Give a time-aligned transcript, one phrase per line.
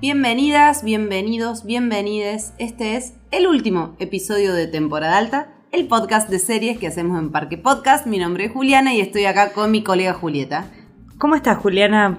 [0.00, 2.52] Bienvenidas, bienvenidos, bienvenides.
[2.58, 7.32] Este es el último episodio de temporada alta, el podcast de series que hacemos en
[7.32, 8.06] Parque Podcast.
[8.06, 10.66] Mi nombre es Juliana y estoy acá con mi colega Julieta.
[11.18, 12.16] ¿Cómo estás, Juliana?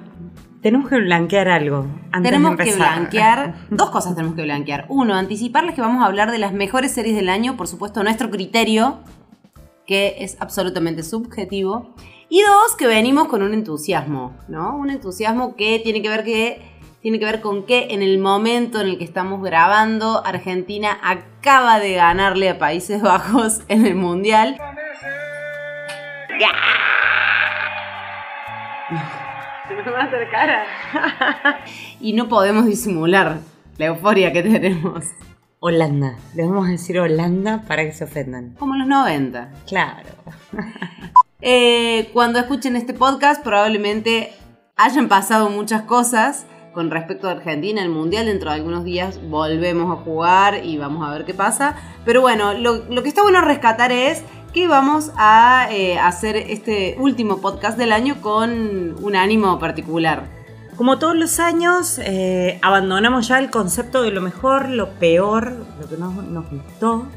[0.61, 1.86] Tenemos que blanquear algo.
[2.11, 4.86] Antes tenemos de que blanquear, dos cosas tenemos que blanquear.
[4.89, 8.29] Uno, anticiparles que vamos a hablar de las mejores series del año, por supuesto, nuestro
[8.29, 8.97] criterio,
[9.87, 11.96] que es absolutamente subjetivo.
[12.27, 14.75] Y dos, que venimos con un entusiasmo, ¿no?
[14.75, 18.81] Un entusiasmo que tiene que ver que tiene que ver con que en el momento
[18.81, 24.57] en el que estamos grabando, Argentina acaba de ganarle a Países Bajos en el Mundial.
[29.67, 30.65] Se me va a hacer cara.
[32.02, 33.38] y no podemos disimular
[33.77, 35.05] la euforia que tenemos.
[35.61, 36.16] Holanda.
[36.36, 38.55] Le vamos a decir Holanda para que se ofendan.
[38.58, 39.52] Como los 90.
[39.67, 40.09] Claro.
[41.41, 44.33] Eh, cuando escuchen este podcast probablemente
[44.75, 46.45] hayan pasado muchas cosas
[46.80, 48.28] con respecto a Argentina, el Mundial.
[48.28, 51.76] Dentro de algunos días volvemos a jugar y vamos a ver qué pasa.
[52.06, 56.95] Pero bueno, lo, lo que está bueno rescatar es que vamos a eh, hacer este
[56.98, 60.30] último podcast del año con un ánimo particular.
[60.78, 65.90] Como todos los años, eh, abandonamos ya el concepto de lo mejor, lo peor, lo
[65.90, 67.09] que nos, nos gustó,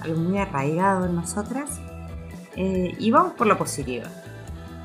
[0.00, 1.82] algo muy arraigado en nosotras,
[2.56, 4.06] eh, y vamos por lo positivo.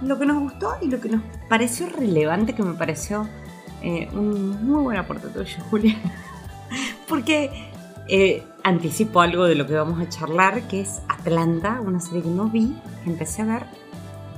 [0.02, 3.30] Lo que nos gustó y lo que nos pareció relevante, que me pareció
[3.82, 6.14] eh, un muy buen aporte tuyo, Juliana.
[7.08, 7.72] Porque
[8.08, 12.30] eh, anticipo algo de lo que vamos a charlar, que es Atlanta, una serie que
[12.30, 13.64] no vi, que empecé a ver,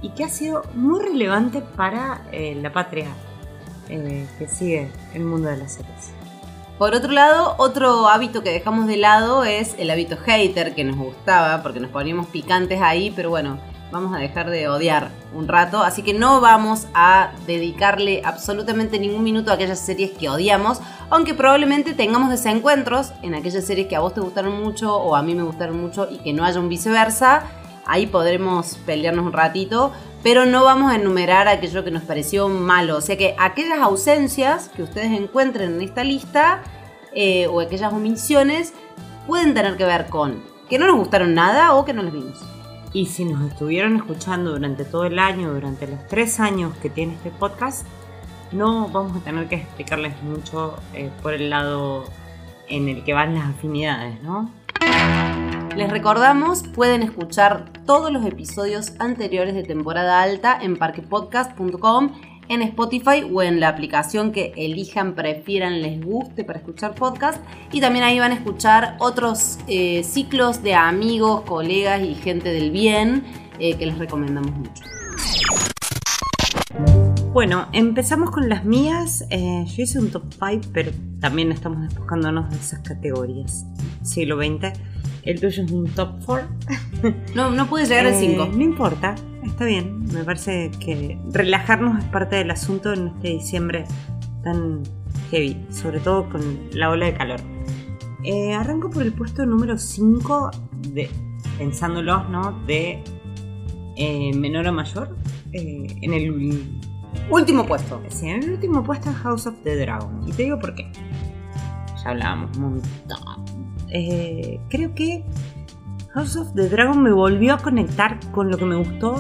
[0.02, 3.08] y que ha sido muy relevante para eh, la patria
[3.90, 6.12] eh, que sigue el mundo de las series.
[6.78, 10.98] Por otro lado, otro hábito que dejamos de lado es el hábito hater que nos
[10.98, 13.58] gustaba, porque nos poníamos picantes ahí, pero bueno,
[13.94, 19.24] vamos a dejar de odiar un rato, así que no vamos a dedicarle absolutamente ningún
[19.24, 24.00] minuto a aquellas series que odiamos, aunque probablemente tengamos desencuentros en aquellas series que a
[24.00, 26.70] vos te gustaron mucho o a mí me gustaron mucho y que no haya un
[26.70, 27.44] viceversa,
[27.86, 32.98] ahí podremos pelearnos un ratito, pero no vamos a enumerar aquello que nos pareció malo,
[32.98, 36.64] o sea que aquellas ausencias que ustedes encuentren en esta lista
[37.14, 38.74] eh, o aquellas omisiones
[39.28, 42.53] pueden tener que ver con que no nos gustaron nada o que no las vimos.
[42.94, 47.14] Y si nos estuvieron escuchando durante todo el año, durante los tres años que tiene
[47.14, 47.88] este podcast,
[48.52, 52.06] no vamos a tener que explicarles mucho eh, por el lado
[52.70, 54.52] en el que van las afinidades, ¿no?
[55.76, 62.12] Les recordamos, pueden escuchar todos los episodios anteriores de temporada alta en parquepodcast.com,
[62.50, 67.44] en Spotify o en la aplicación que elijan, prefieran, les guste para escuchar podcast.
[67.72, 72.72] Y también ahí van a escuchar otros eh, ciclos de amigos, colegas y gente del
[72.72, 73.24] bien
[73.60, 74.84] eh, que les recomendamos mucho.
[77.34, 79.26] Bueno, empezamos con las mías.
[79.32, 83.66] Eh, yo hice un top 5, pero también estamos despojándonos de esas categorías.
[84.04, 84.78] Siglo XX.
[85.24, 86.48] El tuyo es un top 4.
[87.36, 88.50] No, no pude llegar al 5.
[88.54, 89.16] no importa,
[89.46, 90.06] está bien.
[90.14, 93.86] Me parece que relajarnos es parte del asunto en este diciembre
[94.44, 94.84] tan
[95.32, 97.40] heavy, sobre todo con la ola de calor.
[98.24, 100.52] Eh, arranco por el puesto número 5,
[100.94, 101.10] de,
[101.58, 102.64] pensándolos, ¿no?
[102.66, 103.04] De
[103.98, 105.16] eh, menor a mayor.
[105.52, 106.82] Eh, en el
[107.30, 108.02] Último puesto.
[108.10, 110.28] Sí, en el último puesto es House of the Dragon.
[110.28, 110.92] Y te digo por qué.
[112.04, 113.46] Ya hablábamos un montón.
[114.70, 115.24] Creo que
[116.14, 119.16] House of the Dragon me volvió a conectar con lo que me gustó,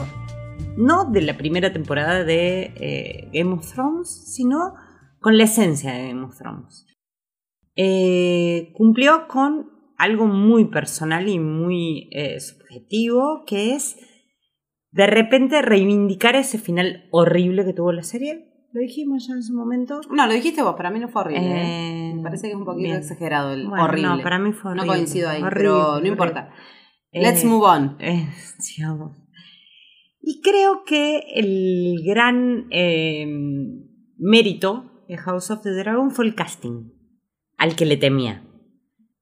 [0.77, 4.75] no de la primera temporada de eh, Game of Thrones, sino
[5.19, 6.85] con la esencia de Game of Thrones.
[7.75, 13.97] Eh, cumplió con algo muy personal y muy eh, subjetivo, que es
[14.91, 18.49] de repente reivindicar ese final horrible que tuvo la serie.
[18.71, 20.01] Lo dijimos ya en su momento.
[20.11, 22.09] No, lo dijiste vos, para mí no fue horrible.
[22.09, 22.13] ¿eh?
[22.15, 22.97] Me parece que es un poquito bien.
[22.97, 24.07] exagerado el Bueno, horrible.
[24.09, 24.87] No, para mí fue horrible.
[24.87, 26.09] No coincido ahí, Horrible, pero no horrible.
[26.09, 26.49] importa.
[27.13, 27.95] Eh, Let's move on.
[27.99, 28.27] eh.
[30.21, 33.25] Y creo que el gran eh,
[34.17, 36.91] mérito de House of the Dragon fue el casting,
[37.57, 38.43] al que le temía.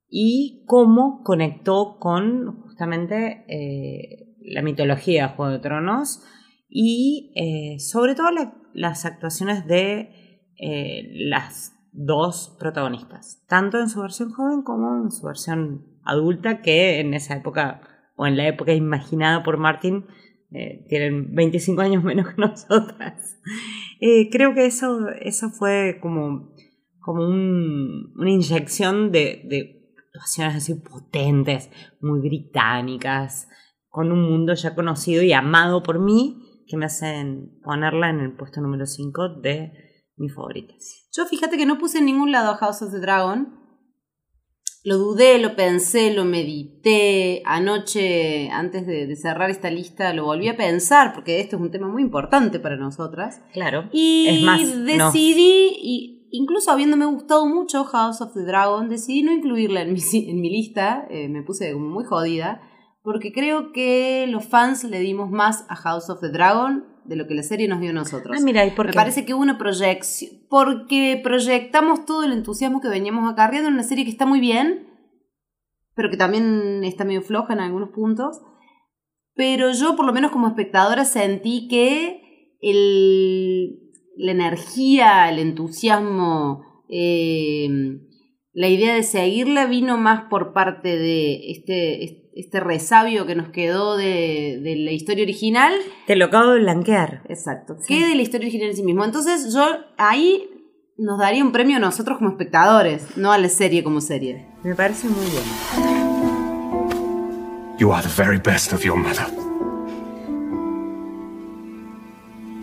[0.07, 6.23] Y cómo conectó con justamente eh, la mitología de Juego de Tronos
[6.69, 14.01] y eh, sobre todo la- las actuaciones de eh, las dos protagonistas, tanto en su
[14.01, 17.81] versión joven como en su versión adulta, que en esa época,
[18.15, 20.05] o en la época imaginada por Martin,
[20.51, 23.39] eh, tienen 25 años menos que nosotras.
[23.99, 26.53] Eh, creo que eso, eso fue como,
[26.99, 29.81] como un- una inyección de, de
[30.13, 31.69] actuaciones así potentes,
[32.01, 33.47] muy británicas,
[33.89, 38.35] con un mundo ya conocido y amado por mí, que me hacen ponerla en el
[38.35, 39.71] puesto número 5 de
[40.17, 41.09] mis favoritas.
[41.13, 43.57] Yo fíjate que no puse en ningún lado House of the Dragon.
[44.83, 47.43] Lo dudé, lo pensé, lo medité.
[47.45, 51.69] Anoche, antes de, de cerrar esta lista, lo volví a pensar, porque esto es un
[51.69, 53.43] tema muy importante para nosotras.
[53.53, 53.89] Claro.
[53.91, 54.83] Y es más, no.
[54.85, 59.99] decidí, y incluso habiéndome gustado mucho House of the Dragon, decidí no incluirla en mi,
[60.13, 61.05] en mi lista.
[61.11, 62.61] eh, me puse como muy jodida.
[63.03, 67.27] Porque creo que los fans le dimos más a House of the Dragon de lo
[67.27, 68.37] que la serie nos dio a nosotros.
[68.37, 70.31] Ah, mira, ¿y por Me parece que hubo una proyección.
[70.49, 74.87] Porque proyectamos todo el entusiasmo que veníamos acarreando en una serie que está muy bien,
[75.95, 78.41] pero que también está medio floja en algunos puntos.
[79.33, 83.79] Pero yo, por lo menos como espectadora, sentí que el,
[84.17, 87.67] la energía, el entusiasmo, eh,
[88.53, 92.20] la idea de seguirla vino más por parte de este, este
[92.51, 95.73] resabio que nos quedó de, de la historia original
[96.07, 97.21] Te lo acabo de blanquear.
[97.27, 97.77] Exacto.
[97.79, 97.93] Sí.
[97.99, 99.03] Que de la historia original en sí mismo.
[99.03, 99.65] Entonces yo
[99.97, 100.49] ahí
[100.97, 104.45] nos daría un premio a nosotros como espectadores, no a la serie como serie.
[104.63, 105.43] Me parece muy bien.
[107.79, 109.25] You are the very best of your mother.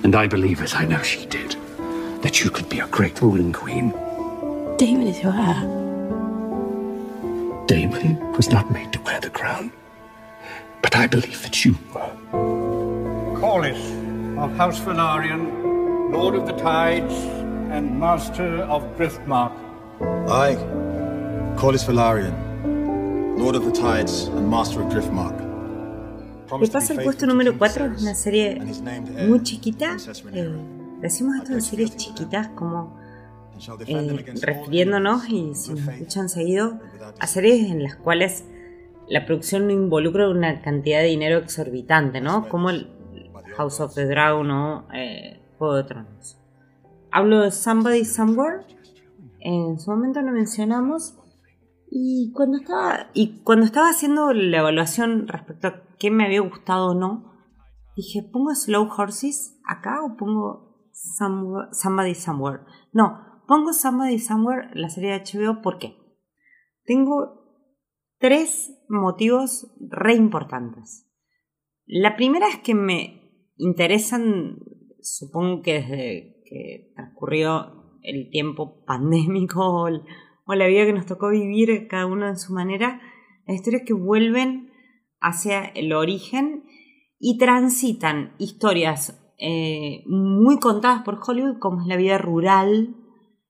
[0.05, 1.57] And I believe, as I know she did,
[2.23, 3.93] that you could be a great ruling queen.
[4.79, 5.78] Damon is your heir.
[7.69, 9.71] Damon was not made to wear the crown.
[10.81, 12.11] But I believe that you were.
[13.39, 13.83] Corlys
[14.43, 17.13] of House Valarian, Lord of the Tides,
[17.71, 19.53] and Master of Driftmark.
[20.01, 20.57] I,
[21.61, 22.35] Corlys Valarian,
[23.39, 25.37] Lord of the Tides and Master of Driftmark.
[26.59, 28.59] Me pasa el puesto número 4, es una serie
[29.29, 29.95] muy chiquita.
[30.33, 30.59] Eh,
[31.03, 32.97] decimos esto de series chiquitas como
[33.87, 36.79] eh, refiriéndonos, y si nos escuchan seguido,
[37.19, 38.45] a series en las cuales
[39.09, 42.49] la producción no involucra una cantidad de dinero exorbitante, ¿no?
[42.49, 42.91] Como el
[43.57, 46.39] House of the Dragon o eh, Juego de Tronos.
[47.11, 48.67] Hablo de Somebody Somewhere.
[49.41, 51.17] En su momento lo mencionamos.
[51.91, 56.91] Y cuando estaba, y cuando estaba haciendo la evaluación respecto a qué me había gustado
[56.91, 57.33] o no,
[57.97, 62.61] dije, ¿pongo Slow Horses acá o pongo Somebody Somewhere?
[62.93, 65.97] No, pongo Somebody Somewhere, la serie de HBO, ¿por qué?
[66.85, 67.39] Tengo
[68.19, 71.11] tres motivos re importantes.
[71.87, 74.59] La primera es que me interesan,
[75.01, 79.89] supongo que desde que transcurrió el tiempo pandémico o,
[80.55, 83.01] la vida que nos tocó vivir cada uno en su manera,
[83.47, 84.71] las historias que vuelven
[85.21, 86.65] hacia el origen
[87.19, 92.95] y transitan historias eh, muy contadas por Hollywood, como es la vida rural,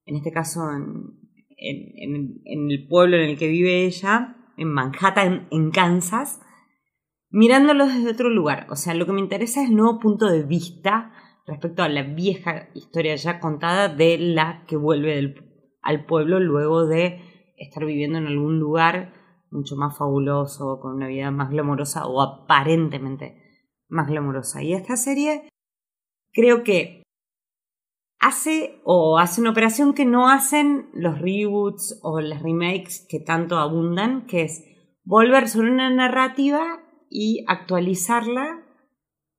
[0.08, 6.40] en este caso en, el pueblo en el que vive ella, en Manhattan, en Kansas,
[7.28, 8.66] mirándolos desde otro lugar.
[8.70, 11.12] O sea, lo que me interesa es el nuevo punto de vista
[11.46, 15.34] respecto a la vieja historia ya contada de la que vuelve
[15.82, 17.20] al pueblo luego de
[17.58, 19.12] estar viviendo en algún lugar
[19.50, 23.42] mucho más fabuloso, con una vida más glamorosa o aparentemente
[23.88, 24.62] más glamorosa.
[24.62, 25.48] Y esta serie
[26.32, 27.02] creo que
[28.20, 33.58] hace o hace una operación que no hacen los reboots o las remakes que tanto
[33.58, 34.64] abundan, que es
[35.04, 36.80] volver sobre una narrativa
[37.10, 38.64] y actualizarla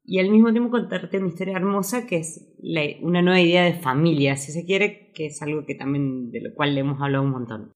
[0.03, 2.55] y al mismo tiempo contarte una historia hermosa que es
[3.01, 6.55] una nueva idea de familia, si se quiere, que es algo que también de lo
[6.55, 7.73] cual le hemos hablado un montón.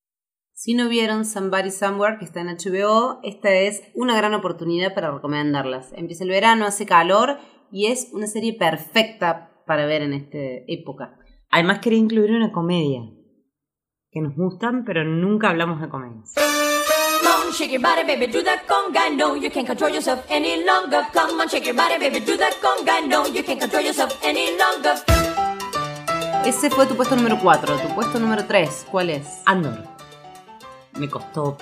[0.56, 5.12] Si no vieron Somebody Somewhere, que está en HBO, esta es una gran oportunidad para
[5.12, 5.94] recomendarlas.
[5.94, 7.38] Empieza el verano, hace calor
[7.72, 11.18] y es una serie perfecta para ver en esta época.
[11.50, 13.02] Además quería incluir una comedia
[14.12, 16.34] que nos gustan, pero nunca hablamos de comedias.
[26.46, 27.78] Ese fue tu puesto número 4.
[27.78, 29.42] Tu puesto número 3, ¿cuál es?
[29.46, 29.84] Andor.
[31.00, 31.58] Me costó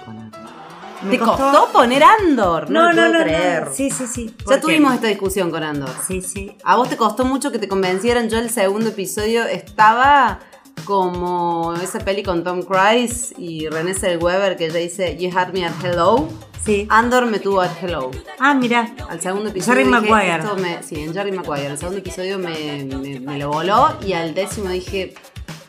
[1.01, 1.19] poner.
[1.19, 2.69] ¿Te costó poner Andor?
[2.69, 3.65] No, No, no, no, creer.
[3.67, 3.73] no.
[3.73, 4.33] Sí, sí, sí.
[4.49, 5.89] Ya tuvimos esta discusión con Andor.
[6.07, 6.55] Sí, sí.
[6.63, 8.29] ¿A vos te costó mucho que te convencieran?
[8.29, 10.39] Yo el segundo episodio estaba
[10.85, 15.65] como esa peli con Tom Cruise y René Zellweger que ella dice You had me
[15.65, 16.27] at hello.
[16.65, 16.85] Sí.
[16.89, 18.11] Andor me tuvo at hello.
[18.39, 18.93] Ah, mira.
[19.09, 20.43] Al segundo episodio Jerry dije, Maguire.
[20.61, 21.67] me- sí, en Jerry Maguire.
[21.67, 25.13] El segundo episodio me, me- me lo voló y al décimo dije,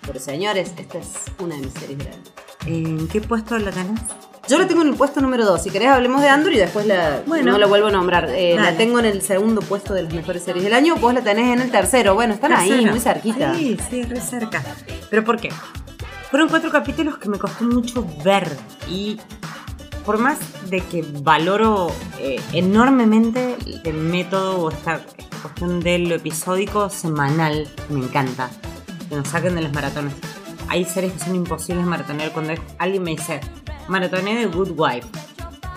[0.06, 1.08] pero señores, esta es
[1.38, 2.22] una de mis series año.
[2.66, 4.00] ¿En qué puesto la tenés?
[4.48, 5.62] Yo la tengo en el puesto número 2.
[5.62, 7.52] Si querés hablemos de Andor y después la, Bueno.
[7.52, 8.28] no la vuelvo a nombrar.
[8.30, 10.96] Eh, la tengo en el segundo puesto de las mejores series del año.
[10.96, 12.14] Vos la tenés en el tercero.
[12.14, 13.54] Bueno, están ahí, muy cerquita.
[13.54, 14.62] Sí, sí, re cerca.
[15.10, 15.50] ¿Pero por qué?
[16.30, 18.48] Fueron cuatro capítulos que me costó mucho ver
[18.88, 19.20] y
[20.04, 26.14] por más de que valoro eh, enormemente el método o esta, esta cuestión de lo
[26.16, 28.50] episódico semanal, me encanta.
[29.08, 30.14] que nos saquen de las maratones.
[30.72, 33.40] Hay series que son imposibles maratonear cuando alguien me dice,
[33.88, 35.06] maratoné de Good Wife.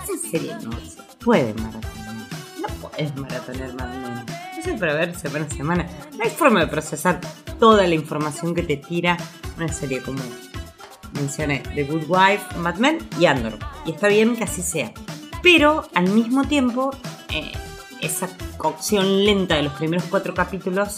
[0.06, 2.30] Esa serie no se puede maratonear.
[2.62, 4.26] No puedes maratonear Mad Men.
[4.58, 5.88] Eso es para ver semana a semana.
[6.18, 7.20] No hay forma de procesar
[7.60, 9.18] toda la información que te tira
[9.58, 10.22] una serie como
[11.12, 13.60] mencioné The Good Wife, Mad Men y Andor.
[13.86, 14.94] Y está bien que así sea.
[15.44, 16.92] Pero al mismo tiempo,
[17.34, 17.52] eh,
[18.00, 20.96] esa cocción lenta de los primeros cuatro capítulos,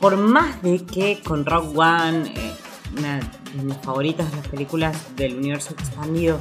[0.00, 2.52] por más de que con Rock One, eh,
[2.96, 3.20] una
[3.54, 6.38] de mis favoritas de las películas del universo expandido,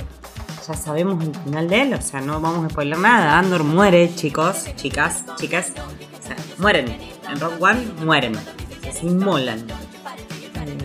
[0.67, 3.39] ya sabemos el final de él, o sea, no vamos a spoiler nada.
[3.39, 6.97] Andor muere, chicos, chicas, chicas, o sea, mueren.
[7.29, 8.33] En Rock One mueren,
[8.91, 9.59] se inmolan.
[9.59, 10.77] Eh,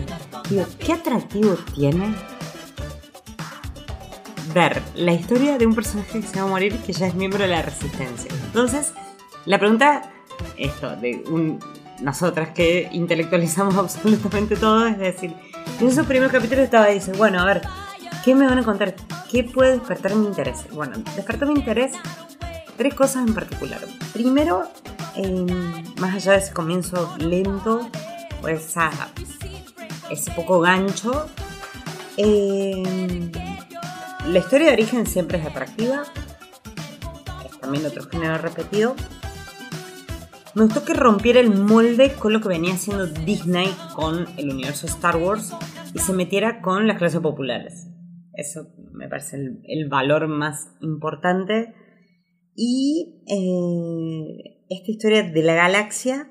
[0.49, 2.15] digo, ¿qué atractivo tiene
[4.53, 7.39] ver la historia de un personaje que se va a morir que ya es miembro
[7.39, 8.31] de la resistencia?
[8.45, 8.93] Entonces,
[9.45, 10.11] la pregunta,
[10.57, 11.59] esto, de un,
[12.01, 15.35] nosotras que intelectualizamos absolutamente todo, es decir,
[15.79, 17.61] en esos primeros capítulos estaba dice, bueno, a ver,
[18.23, 18.95] ¿qué me van a contar?
[19.29, 20.65] ¿Qué puede despertar mi interés?
[20.71, 21.93] Bueno, despertó mi interés
[22.77, 23.79] tres cosas en particular.
[24.13, 24.63] Primero,
[25.99, 27.89] más allá de ese comienzo lento,
[28.41, 28.91] o esa,
[30.09, 31.27] ese poco gancho,
[32.17, 33.31] eh,
[34.27, 36.03] la historia de origen siempre es atractiva.
[37.45, 38.95] Es también otro género repetido.
[40.57, 44.87] Me gustó que rompiera el molde con lo que venía haciendo Disney con el universo
[44.87, 45.53] Star Wars
[45.93, 47.87] y se metiera con las clases populares.
[48.33, 51.75] Eso me parece el, valor más importante.
[52.55, 56.27] Y eh, esta historia de la galaxia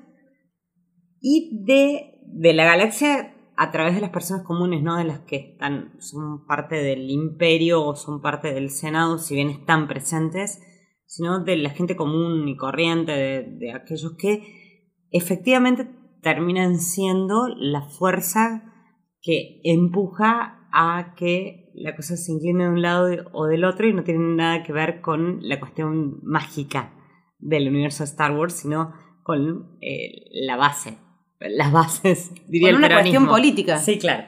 [1.21, 5.37] y de, de la galaxia a través de las personas comunes, no de las que
[5.37, 10.61] están, son parte del imperio o son parte del Senado, si bien están presentes,
[11.07, 15.89] sino de la gente común y corriente, de, de aquellos que efectivamente
[16.21, 18.73] terminan siendo la fuerza
[19.21, 23.93] que empuja a que la cosa se incline de un lado o del otro y
[23.93, 26.93] no tiene nada que ver con la cuestión mágica
[27.39, 30.97] del universo de Star Wars, sino con eh, la base,
[31.39, 33.77] las bases, diría Con el una cuestión política.
[33.77, 34.25] Sí, claro.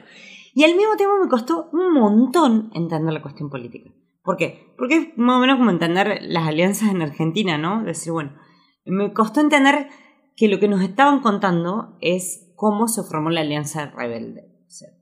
[0.54, 3.90] Y al mismo tiempo me costó un montón entender la cuestión política.
[4.30, 4.72] ¿Por qué?
[4.78, 7.82] Porque es más o menos como entender las alianzas en Argentina, ¿no?
[7.82, 8.36] Decir, bueno,
[8.84, 9.88] me costó entender
[10.36, 14.44] que lo que nos estaban contando es cómo se formó la alianza rebelde.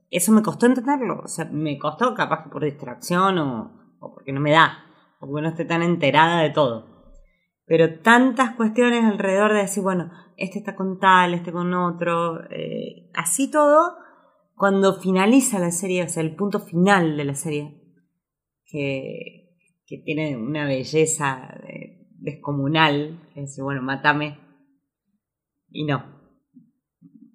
[0.09, 1.21] Eso me costó entenderlo.
[1.23, 4.79] O sea, me costó capaz que por distracción o, o porque no me da,
[5.19, 6.87] o porque no esté tan enterada de todo.
[7.67, 13.11] Pero tantas cuestiones alrededor de decir, bueno, este está con tal, este con otro, eh,
[13.13, 13.95] así todo,
[14.55, 17.78] cuando finaliza la serie, o sea, el punto final de la serie,
[18.71, 21.55] que, que tiene una belleza
[22.19, 24.39] descomunal, es decir, bueno, mátame,
[25.69, 26.03] y no.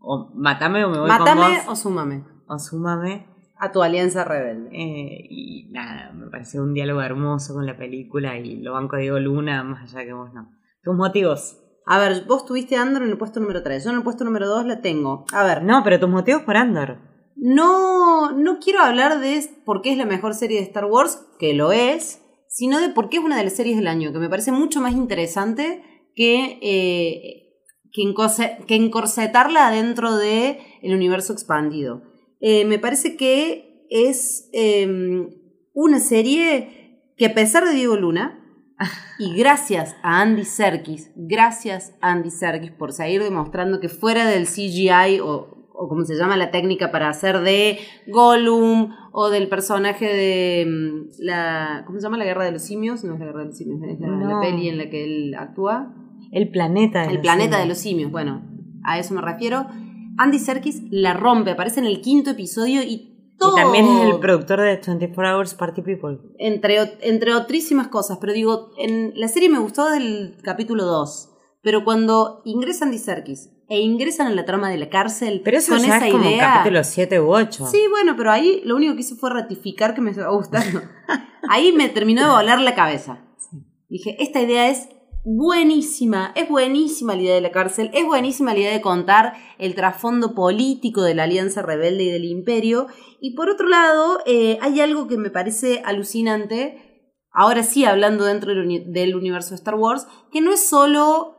[0.01, 3.27] O mátame o me voy Mátame con o vos, súmame o súmame.
[3.59, 4.69] a tu alianza rebelde.
[4.73, 9.19] Eh, y nada, me pareció un diálogo hermoso con la película y lo banco Diego
[9.19, 10.51] Luna, más allá que vos no.
[10.83, 11.61] Tus motivos.
[11.87, 13.85] A ver, vos tuviste a Andor en el puesto número 3.
[13.85, 15.25] Yo en el puesto número 2 la tengo.
[15.33, 16.99] A ver, No, pero tus motivos por Andor.
[17.37, 21.55] No, no quiero hablar de por qué es la mejor serie de Star Wars, que
[21.55, 24.29] lo es, sino de por qué es una de las series del año, que me
[24.29, 25.83] parece mucho más interesante
[26.15, 27.59] que, eh,
[27.93, 32.03] que, encorse- que encorsetarla dentro del el universo expandido.
[32.41, 34.87] Eh, me parece que es eh,
[35.73, 38.41] una serie que a pesar de Diego Luna,
[39.19, 44.47] y gracias a Andy Serkis, gracias a Andy Serkis por seguir demostrando que fuera del
[44.47, 50.07] CGI o, o como se llama la técnica para hacer de Gollum o del personaje
[50.07, 53.05] de mm, la ¿cómo se llama la guerra de los simios?
[53.05, 55.35] No es la guerra de los simios, es la, la peli en la que él
[55.35, 55.95] actúa.
[56.33, 57.69] El planeta de El los planeta de simios.
[57.69, 58.43] los simios, bueno,
[58.85, 59.67] a eso me refiero.
[60.17, 64.21] Andy Serkis la rompe, aparece en el quinto episodio y todo Y también es el
[64.21, 66.19] productor de 24 Hours Party People.
[66.39, 71.31] entre, entre otrísimas cosas, pero digo, en la serie me gustó del capítulo 2,
[71.65, 75.73] pero cuando ingresan Andy Serkis e ingresan en la trama de la cárcel Pero eso
[75.73, 76.57] con ya esa es como idea...
[76.57, 77.67] capítulo 7 u 8.
[77.67, 80.83] Sí, bueno, pero ahí lo único que hizo fue ratificar que me estaba gustando.
[81.49, 83.25] ahí me terminó de volar la cabeza.
[83.89, 84.89] Dije, esta idea es
[85.25, 89.75] buenísima, es buenísima la idea de la cárcel, es buenísima la idea de contar el
[89.75, 92.89] trasfondo político de la Alianza Rebelde y del Imperio.
[93.23, 98.53] Y por otro lado, eh, hay algo que me parece alucinante, ahora sí hablando dentro
[98.53, 101.34] del universo de Star Wars, que no es solo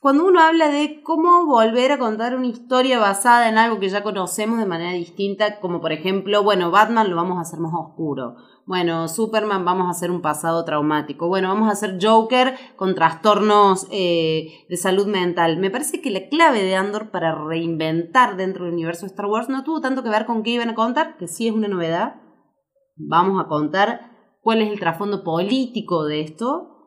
[0.00, 4.04] cuando uno habla de cómo volver a contar una historia basada en algo que ya
[4.04, 8.36] conocemos de manera distinta, como por ejemplo, bueno, Batman lo vamos a hacer más oscuro.
[8.64, 11.26] Bueno, Superman vamos a hacer un pasado traumático.
[11.26, 15.56] Bueno, vamos a hacer Joker con trastornos eh, de salud mental.
[15.56, 19.48] Me parece que la clave de Andor para reinventar dentro del universo de Star Wars
[19.48, 22.20] no tuvo tanto que ver con qué iban a contar, que sí es una novedad.
[22.94, 24.12] Vamos a contar
[24.42, 26.77] cuál es el trasfondo político de esto,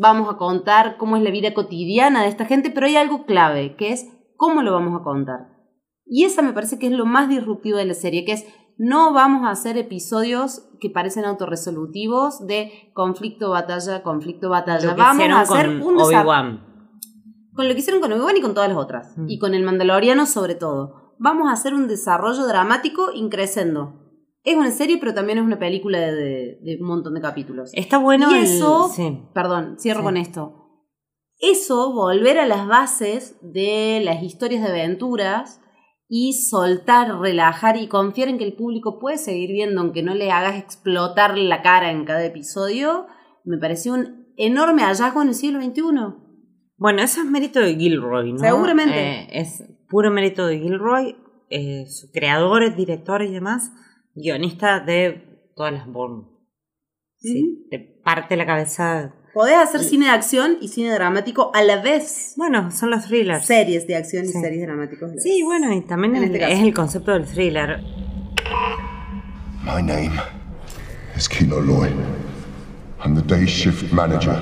[0.00, 3.76] vamos a contar cómo es la vida cotidiana de esta gente, pero hay algo clave,
[3.76, 5.58] que es cómo lo vamos a contar.
[6.06, 8.46] Y esa me parece que es lo más disruptivo de la serie, que es
[8.78, 14.94] no vamos a hacer episodios que parecen autorresolutivos de conflicto, batalla, conflicto, batalla.
[14.94, 16.64] Vamos a hacer con Obi-Wan.
[17.54, 19.18] con lo que hicieron con Obi-Wan y con todas las otras.
[19.18, 19.28] Mm.
[19.28, 21.14] Y con el Mandaloriano sobre todo.
[21.18, 24.07] Vamos a hacer un desarrollo dramático increscendo.
[24.50, 27.70] Es una serie, pero también es una película de, de- de un montón de capítulos.
[27.74, 29.22] Está bueno y el- eso, sí.
[29.34, 30.04] perdón, cierro Sí.
[30.04, 30.54] con esto.
[31.40, 35.60] Eso, volver a las bases de las historias de aventuras
[36.08, 40.30] y soltar, relajar y confiar en que el público puede seguir viendo, aunque no le
[40.32, 43.06] hagas explotar la cara en cada episodio,
[43.44, 45.82] me pareció un enorme hallazgo en el siglo XXI.
[46.76, 48.38] Bueno, eso es mérito de Gilroy, ¿no?
[48.38, 48.94] Seguramente.
[48.98, 51.16] Eh, es puro mérito de Gilroy,
[51.50, 53.70] eh, su creador, director y demás,
[54.22, 56.24] guionista de todas las Bourne.
[57.18, 59.14] Sí, te parte la cabeza.
[59.34, 62.34] Podés hacer cine de acción y cine dramático a la vez.
[62.36, 63.44] Bueno, son los thrillers.
[63.46, 64.40] Series de acción y Sí.
[64.40, 65.10] series dramáticos.
[65.18, 65.44] Sí, vez.
[65.44, 67.80] bueno, y también En el- este es el concepto del thriller.
[69.64, 70.12] My name
[71.16, 71.90] is Kilo Loy.
[73.04, 74.36] I'm the day shift manager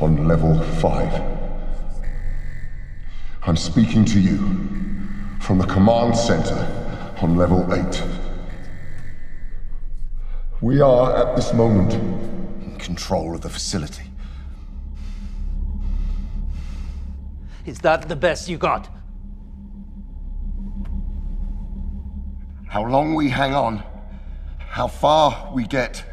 [0.00, 1.10] on level 5.
[3.46, 4.38] I'm speaking to you
[5.40, 6.66] from the command center
[7.20, 8.02] on level 8.
[10.62, 14.04] We are at this moment in control of the facility.
[17.66, 18.88] Is that the best you got?
[22.68, 23.82] How long we hang on,
[24.58, 26.04] how far we get,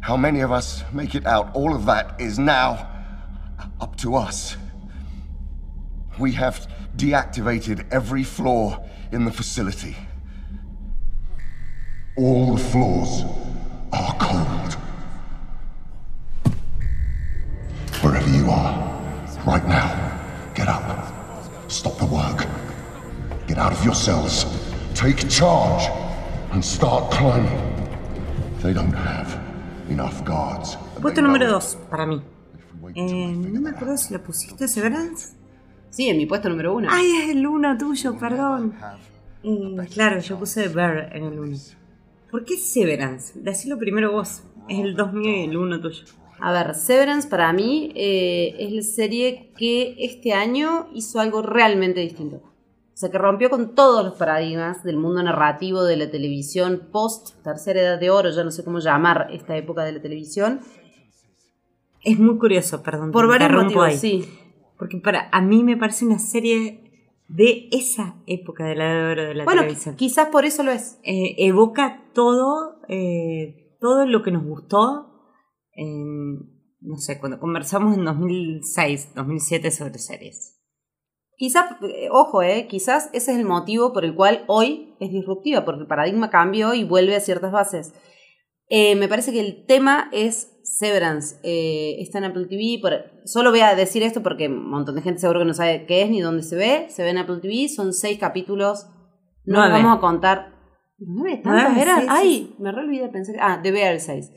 [0.00, 2.88] how many of us make it out, all of that is now
[3.78, 4.56] up to us.
[6.18, 9.98] We have deactivated every floor in the facility.
[12.16, 13.24] All the floors
[13.92, 14.76] are cold.
[18.02, 18.74] Wherever you are,
[19.46, 19.88] right now,
[20.54, 20.82] get up.
[21.68, 22.46] Stop the work.
[23.46, 24.46] Get out of your cells.
[24.94, 25.88] Take charge
[26.52, 27.60] and start climbing.
[28.62, 29.38] They don't have
[29.88, 30.76] enough guards.
[31.00, 32.22] Puesto número know 2 para mí.
[32.54, 35.34] if we wait Eh, no me acuerdo si lo pusiste, Severance.
[35.90, 36.88] Sí, en mi puesto número uno.
[36.90, 38.74] Ay, es el 1 tuyo, perdón.
[38.82, 38.98] have
[39.42, 41.56] Eh, claro, yo puse Bear en el 1.
[42.30, 43.38] ¿Por qué Severance?
[43.40, 44.42] Decilo primero vos.
[44.68, 46.04] Es el 2 mío y el 1 tuyo.
[46.38, 52.00] A ver, Severance para mí eh, es la serie que este año hizo algo realmente
[52.00, 52.36] distinto.
[52.36, 57.42] O sea, que rompió con todos los paradigmas del mundo narrativo de la televisión post
[57.42, 60.60] tercera edad de oro, ya no sé cómo llamar esta época de la televisión.
[62.02, 63.10] Es muy curioso, perdón.
[63.10, 63.98] Por varios motivos, ahí.
[63.98, 64.28] sí.
[64.78, 66.89] Porque para a mí me parece una serie
[67.32, 69.94] de esa época de la de oro de la Bueno, televisión.
[69.96, 70.98] quizás por eso lo es.
[71.04, 75.06] Eh, evoca todo, eh, todo lo que nos gustó
[75.72, 76.38] en,
[76.80, 80.56] no sé, cuando conversamos en 2006, 2007 sobre series.
[81.36, 85.64] Quizás, eh, ojo, eh, quizás ese es el motivo por el cual hoy es disruptiva,
[85.64, 87.94] porque el paradigma cambió y vuelve a ciertas bases.
[88.68, 91.36] Eh, me parece que el tema es Severance.
[91.42, 92.78] Eh, está en Apple TV.
[92.80, 95.86] por- solo voy a decir esto porque un montón de gente seguro que no sabe
[95.86, 96.86] qué es ni dónde se ve.
[96.88, 97.68] Se ve en Apple TV.
[97.68, 98.86] Son seis capítulos.
[99.44, 99.72] No Nueve.
[99.72, 100.54] vamos a contar.
[100.98, 101.40] ¿Nueve?
[101.42, 102.00] ¿Tantos Nueve, eran?
[102.00, 103.10] sí, sí, Ay, me re olvidé.
[103.10, 103.18] Que...
[103.40, 104.30] Ah, debe haber seis.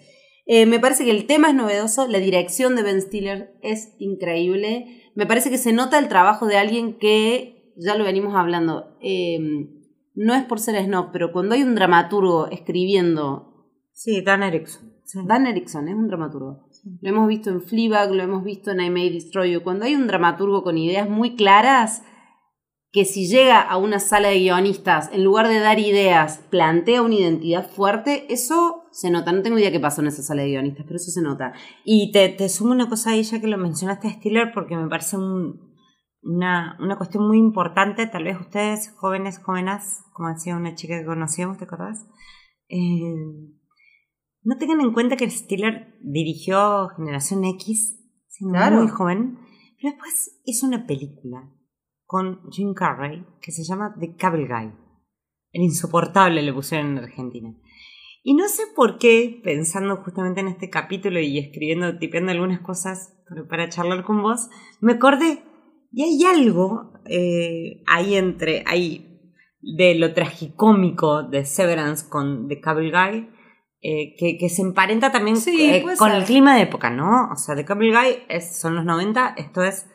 [0.45, 2.07] Eh, me parece que el tema es novedoso.
[2.07, 5.11] La dirección de Ben Stiller es increíble.
[5.15, 9.39] Me parece que se nota el trabajo de alguien que, ya lo venimos hablando, eh,
[10.15, 13.49] no es por ser snob, pero cuando hay un dramaturgo escribiendo
[13.91, 14.92] Sí, Dan Erickson.
[15.13, 15.19] Sí.
[15.25, 16.67] Dan Erickson es un dramaturgo.
[17.01, 19.61] Lo hemos visto en Fleabag, lo hemos visto en I May Destroy You.
[19.63, 22.03] Cuando hay un dramaturgo con ideas muy claras,
[22.91, 27.15] que si llega a una sala de guionistas, en lugar de dar ideas, plantea una
[27.15, 29.31] identidad fuerte, eso se nota.
[29.31, 31.53] No tengo idea qué pasó en esa sala de guionistas, pero eso se nota.
[31.83, 34.87] Y te, te sumo una cosa ahí, ya que lo mencionaste a Stiller, porque me
[34.89, 35.73] parece un-
[36.21, 38.05] una, una cuestión muy importante.
[38.07, 42.05] Tal vez ustedes, jóvenes, jóvenes, como decía una chica que conocíamos, ¿te acordás?
[42.69, 43.13] Eh,
[44.43, 48.77] no tengan en cuenta que Stiller dirigió Generación X, siendo Claro.
[48.77, 49.37] muy joven,
[49.81, 51.49] pero después hizo una película
[52.05, 54.71] con Jim Carrey que se llama The Cable Guy.
[55.51, 57.53] El insoportable le pusieron en Argentina.
[58.23, 63.13] Y no sé por qué, pensando justamente en este capítulo y escribiendo, tipeando algunas cosas
[63.27, 64.49] para- para charlar con vos,
[64.81, 65.43] me acordé
[65.95, 69.21] Y hay algo eh, ahí entre, ahí
[69.61, 73.29] de lo tragicómico de Severance con The Cable Guy,
[73.83, 76.17] eh, que, que se emparenta también Sí, eh, con ser.
[76.19, 77.29] el clima de época, ¿no?
[77.31, 79.87] O sea, The Cable Guy es- son los 90, esto es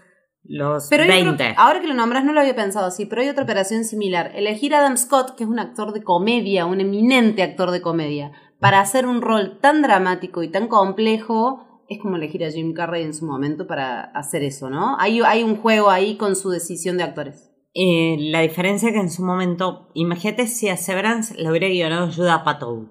[0.44, 1.30] los Pero hay 20.
[1.50, 4.32] otro- ahora que lo nombras no lo había pensado así, pero hay otra operación similar.
[4.34, 8.32] Elegir a Adam Scott, que es un actor de comedia, un eminente actor de comedia,
[8.60, 13.02] para hacer un rol tan dramático y tan complejo, es como elegir a Jim Carrey
[13.04, 14.96] en su momento para hacer eso, ¿no?
[14.98, 17.50] Hay, hay un juego ahí con su decisión de actores.
[17.74, 22.34] Eh, la diferencia que en su momento, imagínate si a Severance le hubiera guionado Judah
[22.36, 22.88] Apatow,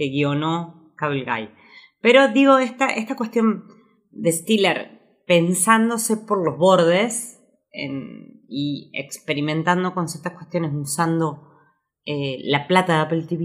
[0.00, 1.50] que guionó Cable Guy.
[2.00, 3.64] Pero digo, esta, esta cuestión
[4.10, 7.38] de Stiller pensándose por los bordes
[7.70, 11.46] en- y experimentando con ciertas cuestiones usando
[12.06, 13.44] eh, la plata de Apple TV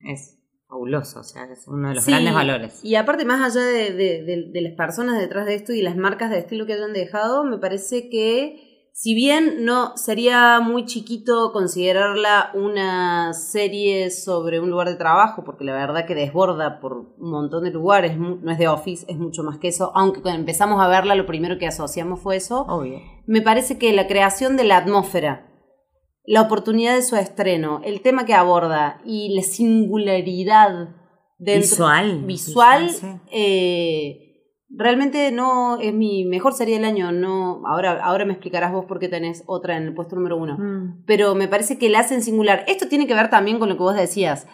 [0.00, 2.84] es fabuloso, o sea, es uno de los Sí, grandes valores.
[2.84, 5.96] Y aparte, más allá de, de- de- de las personas detrás de esto y las
[5.96, 8.67] marcas de estilo que hayan dejado, me parece que
[9.00, 15.62] si bien no sería muy chiquito considerarla una serie sobre un lugar de trabajo, porque
[15.62, 19.44] la verdad que desborda por un montón de lugares, no es de Office, es mucho
[19.44, 22.98] más que eso, aunque cuando empezamos a verla lo primero que asociamos fue eso, Obvio.
[23.28, 25.46] me parece que la creación de la atmósfera,
[26.24, 30.88] la oportunidad de su estreno, el tema que aborda y la singularidad
[31.38, 32.22] dentro- Visual.
[32.24, 33.06] visual, Visual, sí.
[33.30, 34.27] eh,
[34.68, 37.12] realmente no es mi mejor serie del año.
[37.12, 40.56] No, ahora, ahora me explicarás vos por qué tenés otra en el puesto número uno.
[40.58, 41.04] Mm.
[41.06, 42.64] Pero me parece que la hacen singular.
[42.68, 44.46] Esto tiene que ver también con lo que vos decías.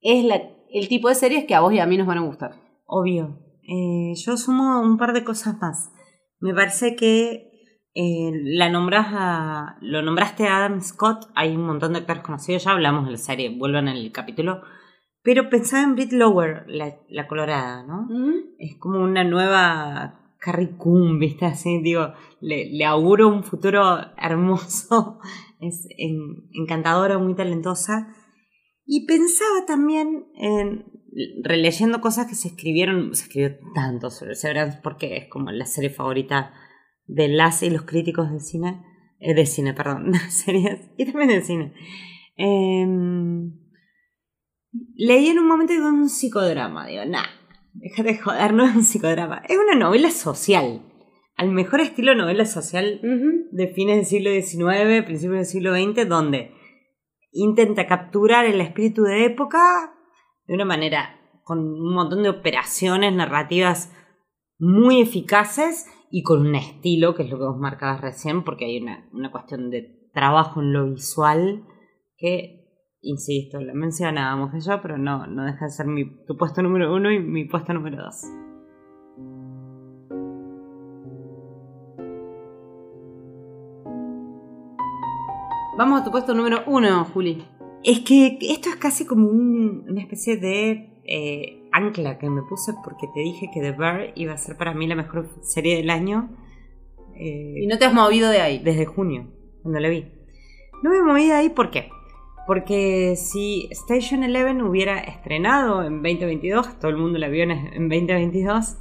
[0.00, 0.40] Es la,
[0.72, 2.52] el tipo de series que a vos y a mí nos van a gustar.
[2.86, 3.38] Obvio.
[3.62, 5.92] Eh, yo sumo un par de cosas más.
[6.40, 7.50] Me parece que
[7.94, 12.64] eh, la nombras a, lo nombraste a Adam Scott, hay un montón de actores conocidos,
[12.64, 14.62] ya hablamos de la serie, vuelvan al capítulo.
[15.22, 18.08] Pero pensaba en Britt Lower, la, la colorada, ¿no?
[18.58, 21.44] Es como una nueva Carrie Coon, ¿viste?
[21.44, 25.18] Así, digo, le, le auguro un futuro hermoso,
[25.60, 28.14] es en- encantadora, muy talentosa.
[28.86, 30.86] Y pensaba también en,
[31.44, 35.90] releyendo cosas que se escribieron, se escribió tanto sobre Severance porque es como la serie
[35.90, 36.54] favorita
[37.06, 38.82] de las y los críticos de cine,
[39.20, 41.74] eh, de cine, perdón, de series y también de cine.
[42.36, 43.59] Em,
[44.72, 47.26] leí en un momento es un psicodrama, digo, nah,
[47.74, 50.82] déjate de joder, no es un psicodrama, es una novela social,
[51.36, 53.00] al mejor estilo novela social
[53.50, 56.52] de fines del siglo XIX, principios del siglo XX, donde
[57.32, 59.94] intenta capturar el espíritu de época
[60.46, 63.90] de una manera con un montón de operaciones narrativas
[64.58, 68.78] muy eficaces y con un estilo, que es lo que vos marcabas recién, porque hay
[68.78, 71.64] una, una cuestión de trabajo en lo visual
[72.18, 72.59] que,
[73.02, 76.94] insisto, lo mencionábamos de yo, pero no, no deja de ser mi, tu puesto número
[76.94, 78.22] uno y mi puesto número dos.
[85.76, 87.44] Vamos a tu puesto número uno, Juli.
[87.82, 92.72] Es que esto es casi como un- una especie de eh, ancla que me puse
[92.84, 95.90] porque te dije que The Bear iba a ser para mí la mejor serie del
[95.90, 96.28] año.
[97.16, 98.58] eh, Y no te has movido de ahí.
[98.58, 99.26] desde junio,
[99.62, 100.06] cuando la vi.
[100.82, 101.88] No me moví de ahí, ¿por qué?
[102.50, 107.88] Porque si Station Eleven hubiera estrenado en 2022, todo el mundo la vio en en
[107.88, 108.76] 2022,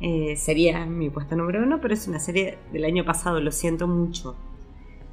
[0.00, 3.86] eh, sería mi puesto número uno, pero es una serie del año pasado, lo siento
[3.86, 4.36] mucho.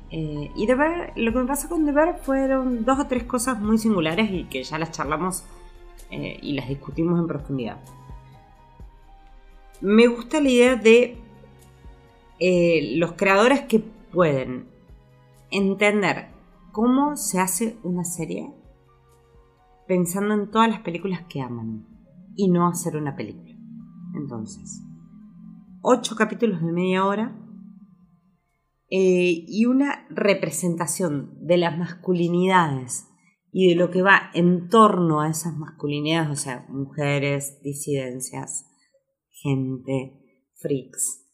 [0.09, 3.25] Eh, y The Bear, lo que me pasó con The Bear fueron dos o tres
[3.25, 5.43] cosas muy singulares y que ya las charlamos
[6.09, 7.77] eh, y las discutimos en profundidad.
[9.81, 11.17] Me gusta la idea de
[12.95, 14.63] los creadores que pueden
[15.51, 16.36] entender
[16.77, 18.53] cómo se hace una serie
[19.87, 21.87] pensando en todas las películas que aman
[22.35, 23.55] y no hacer una película.
[24.13, 24.83] Entonces,
[25.81, 27.35] ocho capítulos de media hora
[28.91, 33.07] eh, y una representación de las masculinidades
[33.51, 38.67] y de lo que va en torno a esas masculinidades, o sea, mujeres, disidencias,
[39.31, 41.27] gente, freaks.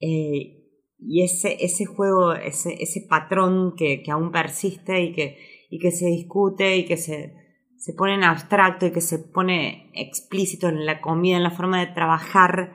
[0.00, 0.61] Eh,
[1.04, 5.38] y ese, ese juego, ese, ese patrón que, que aún persiste y que,
[5.70, 7.34] y que se discute y que se,
[7.76, 11.80] se pone en abstracto y que se pone explícito en la comida, en la forma
[11.80, 12.74] de trabajar,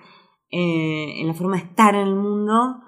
[0.50, 2.82] eh, en la forma de estar en el mundo,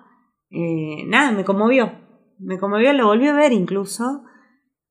[0.49, 1.91] eh, nada, me conmovió.
[2.39, 4.23] Me conmovió, lo volví a ver incluso.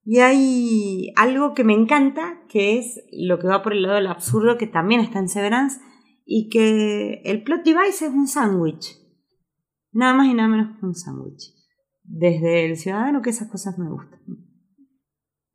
[0.05, 4.07] Y hay algo que me encanta, que es lo que va por el lado del
[4.07, 5.81] absurdo, que también está en Severance,
[6.25, 8.97] y que el plot device es un sándwich.
[9.93, 11.55] Nada más y nada menos que un sándwich.
[12.03, 14.21] Desde el ciudadano que esas cosas me gustan.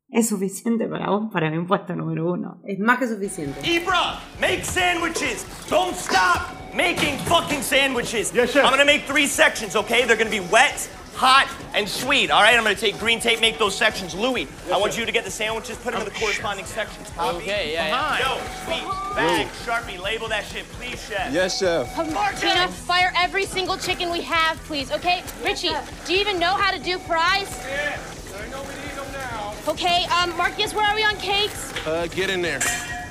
[0.08, 2.60] Es suficiente para vos, para mi puesto número uno.
[2.64, 3.58] Es más que suficiente.
[3.68, 5.44] Ibra, make sandwiches.
[5.68, 8.32] Don't stop making fucking sandwiches.
[8.32, 8.64] Yes, chef.
[8.64, 10.04] I'm gonna make three sections, okay?
[10.04, 12.30] They're gonna be wet, hot, and sweet.
[12.30, 14.14] All right, I'm gonna take green tape, make those sections.
[14.14, 17.10] Louis, I want you to get the sandwiches, put them in the corresponding sections.
[17.10, 17.36] Copy?
[17.38, 18.18] Okay, yeah, yeah.
[18.18, 21.32] Yo, sweet, bag, sharpie, label that shit, please, chef.
[21.32, 21.94] Yes, chef.
[22.40, 25.22] Tina, fire every single chicken we have, please, okay?
[25.44, 25.72] Richie,
[26.04, 27.48] do you even know how to do fries?
[27.66, 29.54] Yes, I know we need them now.
[29.68, 31.72] Okay, um, Marcus, where are we on cakes?
[31.86, 32.60] Uh, get in there.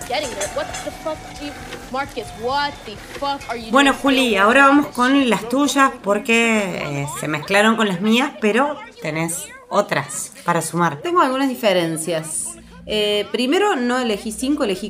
[0.08, 0.50] Getting there.
[0.56, 1.52] What the fuck do you...
[1.92, 3.94] Marcus, what the fuck are you Bueno?
[3.94, 9.48] Juli, ahora vamos con las tuyas porque eh, se mezclaron con las mías, pero tenés
[9.70, 10.98] otras para sumar.
[11.02, 12.58] Tengo algunas diferencias.
[12.86, 14.90] Eh, primero, no elegí 5, elegí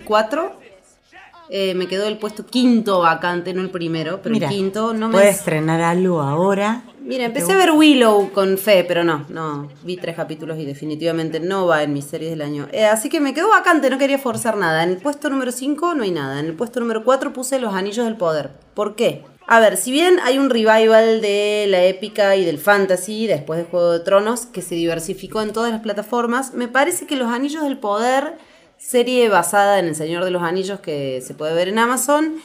[1.53, 1.77] 4.
[1.77, 5.13] me quedó el puesto quinto vacante, no el primero, pero Mira, el quinto no me.
[5.13, 6.83] puedes estrenar algo ahora.
[7.01, 9.67] Mira, empecé a ver Willow con fe, pero no, no.
[9.83, 12.67] Vi tres capítulos y definitivamente no va en mis series del año.
[12.71, 14.83] Eh, así que me quedó vacante, no quería forzar nada.
[14.83, 16.39] En el puesto número 5 no hay nada.
[16.39, 18.51] En el puesto número 4 puse Los Anillos del Poder.
[18.73, 19.23] ¿Por qué?
[19.45, 23.65] A ver, si bien hay un revival de la épica y del fantasy después de
[23.65, 27.63] Juego de Tronos que se diversificó en todas las plataformas, me parece que Los Anillos
[27.63, 28.37] del Poder,
[28.83, 32.35] serie basada en El Señor de los Anillos que se puede ver en Amazon,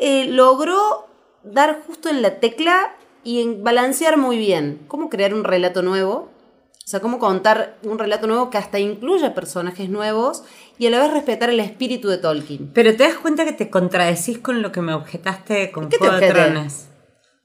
[0.00, 1.06] eh, logró
[1.44, 2.94] dar justo en la tecla
[3.24, 6.30] y en balancear muy bien cómo crear un relato nuevo,
[6.74, 10.44] o sea, cómo contar un relato nuevo que hasta incluya personajes nuevos
[10.78, 12.70] y a la vez respetar el espíritu de Tolkien.
[12.74, 16.06] Pero te das cuenta que te contradecís con lo que me objetaste con ¿Qué te
[16.06, 16.30] Juego de?
[16.30, 16.84] Tronos.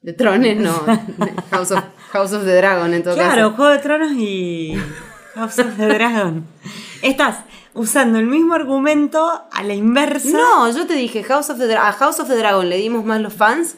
[0.02, 0.72] De Trones, no.
[1.50, 3.56] House of, House of the Dragon, en todo Claro, caso.
[3.56, 4.74] Juego de Tronos y
[5.34, 6.46] House of the Dragon.
[7.02, 7.38] Estás
[7.74, 10.30] usando el mismo argumento a la inversa.
[10.38, 13.04] No, yo te dije, House of the Dra- a House of the Dragon le dimos
[13.04, 13.76] más los fans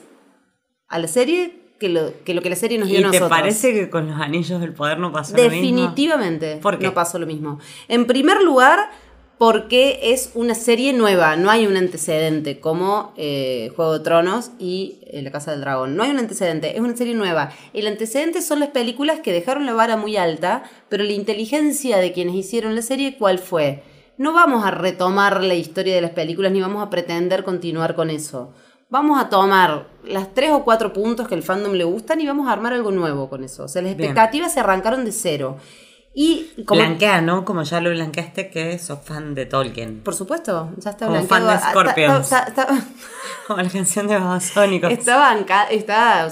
[0.88, 3.18] a la serie que lo que, lo que la serie nos dio ¿Y a te
[3.18, 3.30] nosotros.
[3.30, 5.50] parece que con los anillos del poder no pasó lo mismo?
[5.52, 7.58] Definitivamente no pasó lo mismo.
[7.88, 8.90] En primer lugar,
[9.38, 14.98] porque es una serie nueva, no hay un antecedente como eh, Juego de Tronos y
[15.06, 15.96] eh, La Casa del Dragón.
[15.96, 17.50] No hay un antecedente, es una serie nueva.
[17.72, 22.12] El antecedente son las películas que dejaron la vara muy alta, pero la inteligencia de
[22.12, 23.82] quienes hicieron la serie, ¿cuál fue?
[24.16, 28.10] No vamos a retomar la historia de las películas ni vamos a pretender continuar con
[28.10, 28.52] eso.
[28.88, 32.46] Vamos a tomar las tres o cuatro puntos que el fandom le gustan y vamos
[32.46, 33.64] a armar algo nuevo con eso.
[33.64, 34.10] O sea, las Bien.
[34.10, 35.56] expectativas se arrancaron de cero.
[36.16, 37.44] Y como, Blanquea, ¿no?
[37.44, 40.00] Como ya lo blanqueaste que sos fan de Tolkien.
[40.02, 41.46] por supuesto, ya está Como blanqueado.
[41.48, 42.24] fan de Ah, Scorpions.
[42.24, 42.84] está- está- está-
[43.48, 44.90] Como la canción de Babasónicos.
[44.92, 46.28] Está, banca- está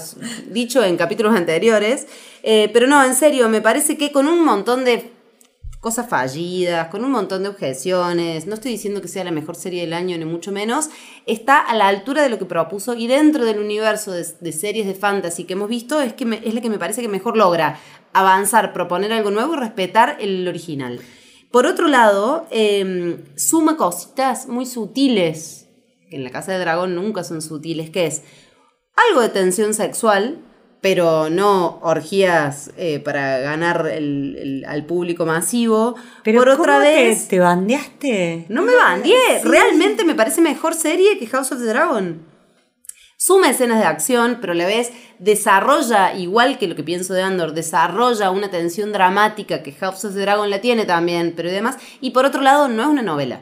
[0.47, 2.07] dicho en capítulos anteriores.
[2.43, 5.12] Eh, pero no, en serio, me parece que con un montón de
[5.83, 9.81] cosas fallidas, con un montón de objeciones, no estoy diciendo que sea la mejor serie
[9.81, 10.87] del año, ni mucho menos,
[11.25, 14.95] está a la altura de lo que propuso y dentro del universo de, series de
[14.95, 17.81] fantasy que hemos visto es, que es la que me parece que mejor logra
[18.13, 21.01] avanzar, proponer algo nuevo y respetar el original.
[21.51, 25.67] Por otro lado, eh, suma cositas muy sutiles,
[26.09, 28.21] que en la Casa de Dragón nunca son sutiles, que es
[29.09, 30.39] algo de tensión sexual,
[30.83, 35.95] pero no orgías eh, para ganar el- el- al público masivo.
[36.25, 38.45] Pero Por otra ¿cómo te- vez, te, bandeaste?
[38.49, 39.15] no me bandié.
[39.45, 42.21] Realmente me parece mejor serie que House of the Dragon.
[43.17, 47.21] Suma escenas de acción, pero a la vez desarrolla, igual que lo que pienso de
[47.21, 51.53] Andor, desarrolla una tensión dramática que House of the Dragon la tiene también, pero y
[51.53, 51.77] demás.
[52.01, 53.39] Y por otro lado, no es una novela.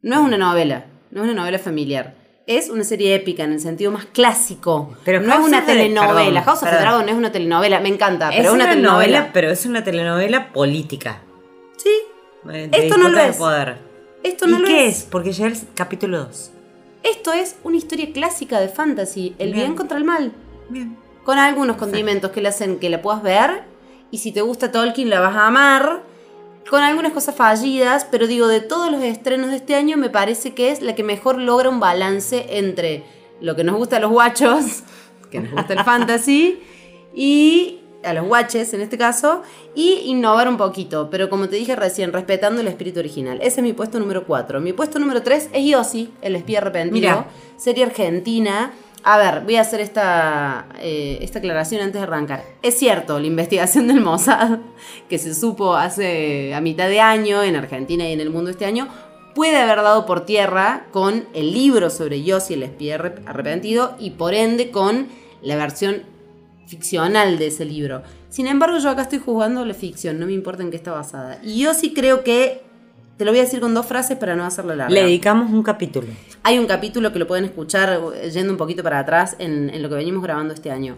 [0.00, 0.86] No es una novela.
[1.10, 2.14] No es una novela familiar.
[2.46, 4.94] Es una serie épica en el sentido más clásico.
[5.04, 6.14] Pero no es una telenovela.
[6.40, 6.76] perdón, House of the.
[6.76, 7.80] Dragon no es una telenovela.
[7.80, 9.18] Me encanta, es pero es una, una telenovela.
[9.18, 11.22] novela, pero es una telenovela política.
[11.76, 11.90] Sí.
[12.44, 13.36] de Esto no lo es.
[13.36, 13.78] poder.
[14.22, 14.98] Esto ¿Y no lo qué es.
[14.98, 15.02] es?
[15.04, 16.50] Porque ya el capítulo 2.
[17.02, 19.76] Esto es una historia clásica de fantasy, el bien, Bien.
[19.76, 20.32] contra el mal,
[20.68, 20.96] Bien.
[21.24, 23.62] con algunos condimentos que le hacen que la puedas ver
[24.10, 26.02] y si te gusta Tolkien la vas a amar,
[26.70, 30.54] con algunas cosas fallidas, pero digo, de todos los estrenos de este año me parece
[30.54, 33.04] que es la que mejor logra un balance entre
[33.40, 34.82] lo que nos gusta a los guachos,
[35.30, 36.60] que nos gusta el fantasy,
[37.14, 39.42] y a los guaches en este caso,
[39.74, 43.38] y innovar un poquito, pero como te dije recién, respetando el espíritu original.
[43.42, 44.60] Ese es mi puesto número 4.
[44.60, 47.26] Mi puesto número 3 es Yossi, el espía arrepentido, Mira.
[47.56, 48.72] serie argentina.
[49.08, 52.42] A ver, voy a hacer esta, eh, esta aclaración antes de arrancar.
[52.60, 54.58] Es cierto, la investigación del Mossad,
[55.08, 58.64] que se supo hace a mitad de año en Argentina y en el mundo este
[58.66, 58.88] año,
[59.32, 64.10] puede haber dado por tierra con el libro sobre Yossi, el espía arrep- arrepentido, y
[64.10, 65.06] por ende con
[65.40, 66.02] la versión
[66.66, 68.02] ficcional de ese libro.
[68.28, 71.38] Sin embargo, yo acá estoy jugando la ficción, no me importa en qué está basada.
[71.44, 72.62] Y yo sí creo que,
[73.16, 74.92] te lo voy a decir con dos frases para no hacerlo larga.
[74.92, 76.08] Le dedicamos un capítulo.
[76.42, 79.82] Hay un capítulo que lo pueden escuchar eh, yendo un poquito para atrás en, en
[79.82, 80.96] lo que venimos grabando este año.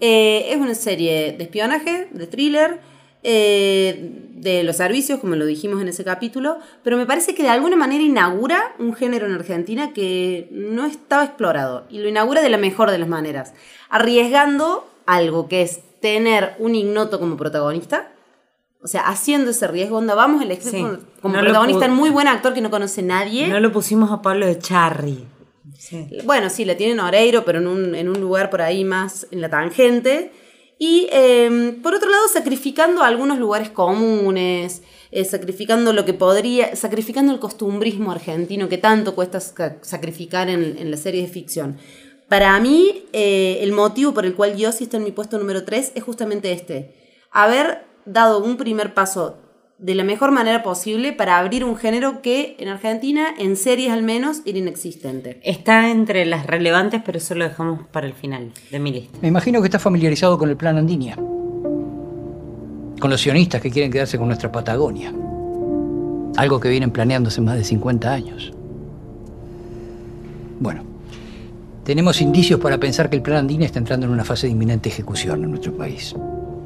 [0.00, 2.80] Eh, es una serie de espionaje, de thriller,
[3.22, 7.50] eh, de los servicios, como lo dijimos en ese capítulo, pero me parece que de
[7.50, 12.48] alguna manera inaugura un género en Argentina que no estaba explorado y lo inaugura de
[12.48, 13.52] la mejor de las maneras,
[13.90, 18.10] arriesgando algo que es tener un ignoto como protagonista.
[18.82, 20.86] O sea, haciendo ese riesgo, onda, vamos a elegir Sí.
[21.20, 23.46] como, No protagonista un muy buen actor que no conoce nadie.
[23.48, 25.26] No lo pusimos a Pablo de Charry.
[25.78, 26.08] Sí.
[26.24, 29.40] Bueno, sí, la tienen Oreiro, pero en un, en un lugar por ahí más en
[29.42, 30.32] la tangente.
[30.78, 37.32] Y eh, por otro lado, sacrificando algunos lugares comunes, eh, sacrificando lo que podría, sacrificando
[37.34, 41.76] el costumbrismo argentino que tanto cuesta sa- sacrificar en, en las series de ficción.
[42.28, 45.64] Para mí, eh, el motivo por el cual yo sí está en mi puesto número
[45.64, 46.94] 3 es justamente este.
[47.30, 49.38] Haber dado un primer paso
[49.78, 54.02] de la mejor manera posible para abrir un género que en Argentina, en series al
[54.02, 55.40] menos, era inexistente.
[55.42, 59.18] Está entre las relevantes, pero eso lo dejamos para el final de mi lista.
[59.22, 61.14] Me imagino que está familiarizado con el plan Andinia.
[63.00, 65.14] Con los sionistas que quieren quedarse con nuestra Patagonia.
[66.36, 68.52] Algo que vienen planeando hace más de 50 años.
[70.58, 70.84] Bueno,
[71.84, 74.90] tenemos indicios para pensar que el plan Andinia está entrando en una fase de inminente
[74.90, 76.14] ejecución en nuestro país.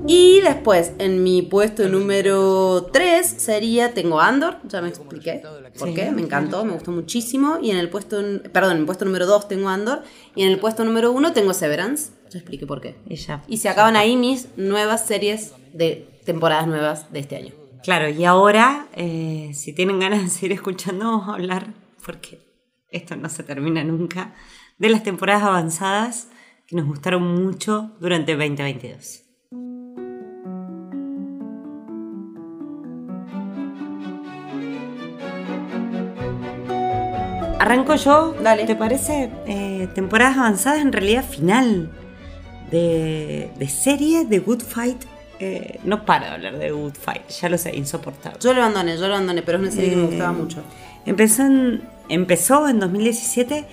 [0.07, 5.41] Y después, en mi puesto número 3 sería, tengo Andor, ya me expliqué
[5.79, 5.95] por Sí.
[5.95, 7.59] qué, me encantó, me gustó muchísimo.
[7.63, 8.19] Y en el puesto,
[8.53, 10.03] perdón, en el puesto número 2 tengo Andor.
[10.37, 12.97] Y en el puesto número 1 tengo Severance, ya expliqué por qué.
[13.09, 13.43] Y ya.
[13.49, 17.53] Y se acaban ahí mis nuevas series de temporadas nuevas de este año.
[17.83, 22.41] Claro, y ahora, eh, si tienen ganas de seguir escuchando, vamos a hablar, porque
[22.91, 24.35] esto no se termina nunca,
[24.79, 26.29] de las temporadas avanzadas
[26.67, 29.24] que nos gustaron mucho durante 2022.
[37.65, 38.65] Arranco yo, Dale.
[38.65, 39.31] ¿te parece?
[39.47, 41.91] Eh, temporadas avanzadas, en realidad final
[42.71, 45.03] de, de serie de Good Fight.
[45.41, 48.39] Eh, no para de hablar de Good Fight, ya lo sé, insoportable.
[48.41, 50.63] Yo lo abandoné, yo lo abandoné, pero es una serie que me Eh, gustaba mucho.
[51.07, 53.65] Empezó en, empezó en 2017.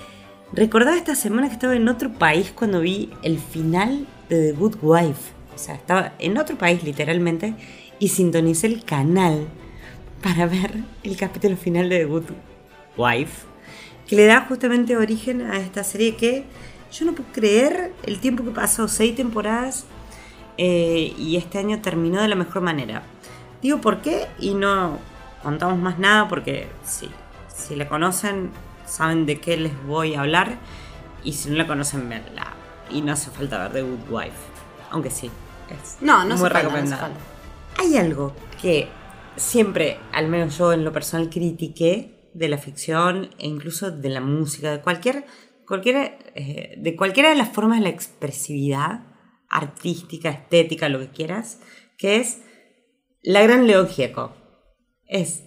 [0.53, 4.77] Recordaba esta semana que estaba en otro país cuando vi el final de The Good
[4.81, 5.31] Wife.
[5.55, 7.53] O sea, estaba en otro país literalmente
[7.99, 9.47] y sintonicé el canal
[10.23, 10.71] para ver
[11.03, 12.25] el capítulo final de The Good
[12.97, 13.45] Wife,
[14.11, 16.43] que le da justamente origen a esta serie que
[16.91, 19.85] yo no puedo creer el tiempo que pasó, seis temporadas,
[20.57, 23.03] eh, y este año terminó de la mejor manera.
[23.61, 24.99] Digo por qué y no
[25.41, 27.09] contamos más nada porque si,
[27.55, 28.51] si la conocen
[28.85, 30.57] saben de qué les voy a hablar
[31.23, 32.47] y si no la conocen verla.
[32.89, 34.31] Y no hace falta ver The Good Wife,
[34.89, 35.31] aunque sí.
[35.69, 37.01] Es No, no muy no recomendada.
[37.03, 37.19] falta.
[37.77, 38.89] Hay algo que
[39.37, 44.21] siempre, al menos yo en lo personal, critiqué de la ficción e incluso de la
[44.21, 45.25] música, de cualquier,
[45.65, 49.07] cualquier, eh, de cualquiera de las formas de la expresividad
[49.49, 51.59] artística, estética, lo que quieras,
[51.97, 52.41] que es
[53.21, 53.87] la gran León.
[55.05, 55.43] Es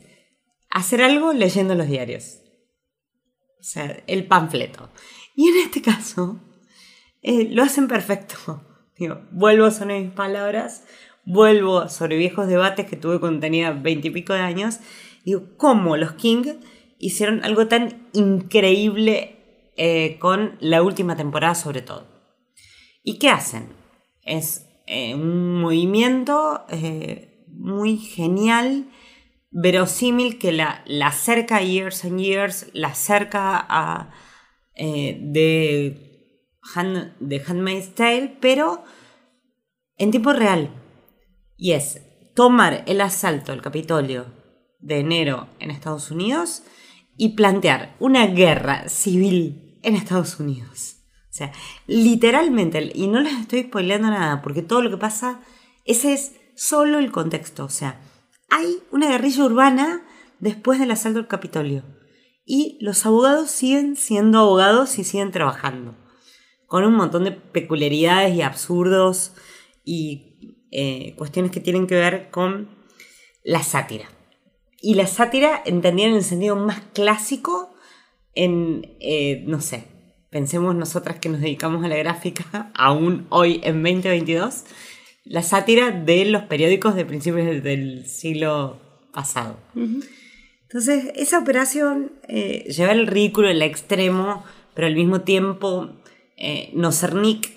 [0.71, 2.41] hacer algo leyendo los diarios.
[3.59, 4.91] O sea, el panfleto.
[5.35, 6.41] Y en este caso,
[7.23, 8.37] eh, lo hacen perfecto.
[8.99, 10.85] Digo, vuelvo sobre mis palabras,
[11.25, 14.79] vuelvo sobre viejos debates que tuve cuando tenía veintipico de años.
[15.25, 16.45] Digo, ¿cómo los King
[17.05, 22.07] hicieron algo tan increíble eh, con la última temporada sobre todo?
[23.03, 23.69] ¿Y qué hacen?
[24.23, 28.87] Es eh, un movimiento eh, muy genial,
[29.51, 34.15] verosímil, que la, la acerca Years and Years, la acerca a
[34.77, 36.41] de,
[36.75, 38.83] Hand, de Handmaid's Tale, pero
[39.99, 40.71] en tiempo real.
[41.57, 42.01] Y es
[42.35, 44.27] tomar el asalto al Capitolio
[44.81, 46.63] de enero en Estados Unidos
[47.17, 50.97] y plantear una guerra civil en Estados Unidos.
[51.35, 51.53] O sea,
[51.87, 55.41] literalmente, y no les estoy spoileando nada, porque todo lo que pasa,
[55.85, 57.65] ese es solo el contexto.
[57.65, 58.01] O sea,
[58.51, 60.07] hay una guerrilla urbana
[60.39, 61.83] después del asalto al Capitolio.
[62.47, 65.97] Y los abogados siguen siendo abogados y siguen trabajando.
[66.67, 69.33] Con un montón de peculiaridades y absurdos
[69.85, 72.69] y eh, cuestiones que tienen que ver con
[73.43, 74.09] la sátira.
[74.85, 77.75] Y la sátira entendida en el sentido más clásico,
[78.35, 79.85] en, eh, no sé,
[80.31, 84.65] pensemos nosotras que nos dedicamos a la gráfica, aún hoy en 2022,
[85.25, 88.79] la sátira de los periódicos de principios del- siglo
[89.13, 89.57] pasado.
[90.65, 94.45] Entonces, esa operación, eh, llevar el ridículo al extremo,
[94.75, 95.91] pero al mismo tiempo
[96.37, 97.53] eh, no ser Nick,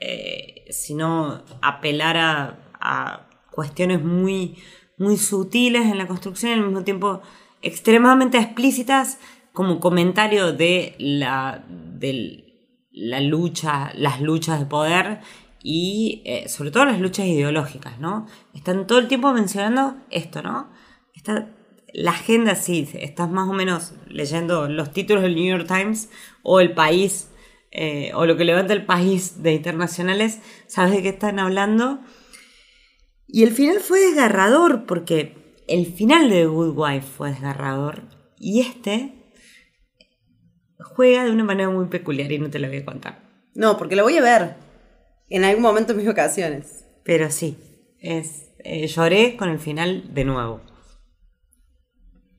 [0.00, 4.56] eh, sino apelar a, a cuestiones muy,
[4.98, 7.20] muy sutiles en la construcción al mismo tiempo
[7.62, 9.18] extremadamente explícitas
[9.52, 12.44] como comentario de la, de
[12.92, 15.20] la lucha, las luchas de poder
[15.62, 18.26] y eh, sobre todo las luchas ideológicas, ¿no?
[18.54, 20.70] Están todo el tiempo mencionando esto, ¿no?
[21.14, 21.48] Está
[21.92, 26.10] la agenda, sí, estás más o menos leyendo los títulos del New York Times
[26.42, 27.30] o El País
[27.70, 32.00] eh, o lo que levanta el país de internacionales, sabes de qué están hablando.
[33.28, 38.02] Y el final fue desgarrador porque el final de The Good Wife fue desgarrador
[38.38, 39.12] y este
[40.78, 43.22] juega de una manera muy peculiar y no te la voy a contar.
[43.54, 44.56] No, porque la voy a ver
[45.28, 46.84] en algún momento en mis vacaciones.
[47.04, 47.58] Pero sí,
[48.00, 50.60] es, eh, lloré con el final de nuevo.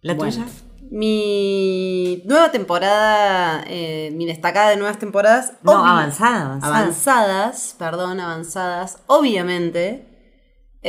[0.01, 0.47] ¿La Bueno, tuya?
[0.89, 5.53] Mi nueva temporada, eh, mi destacada de nuevas temporadas.
[5.63, 6.77] No, avanzada, avanzada.
[6.77, 8.99] Avanzadas, perdón, avanzadas.
[9.07, 10.06] Obviamente,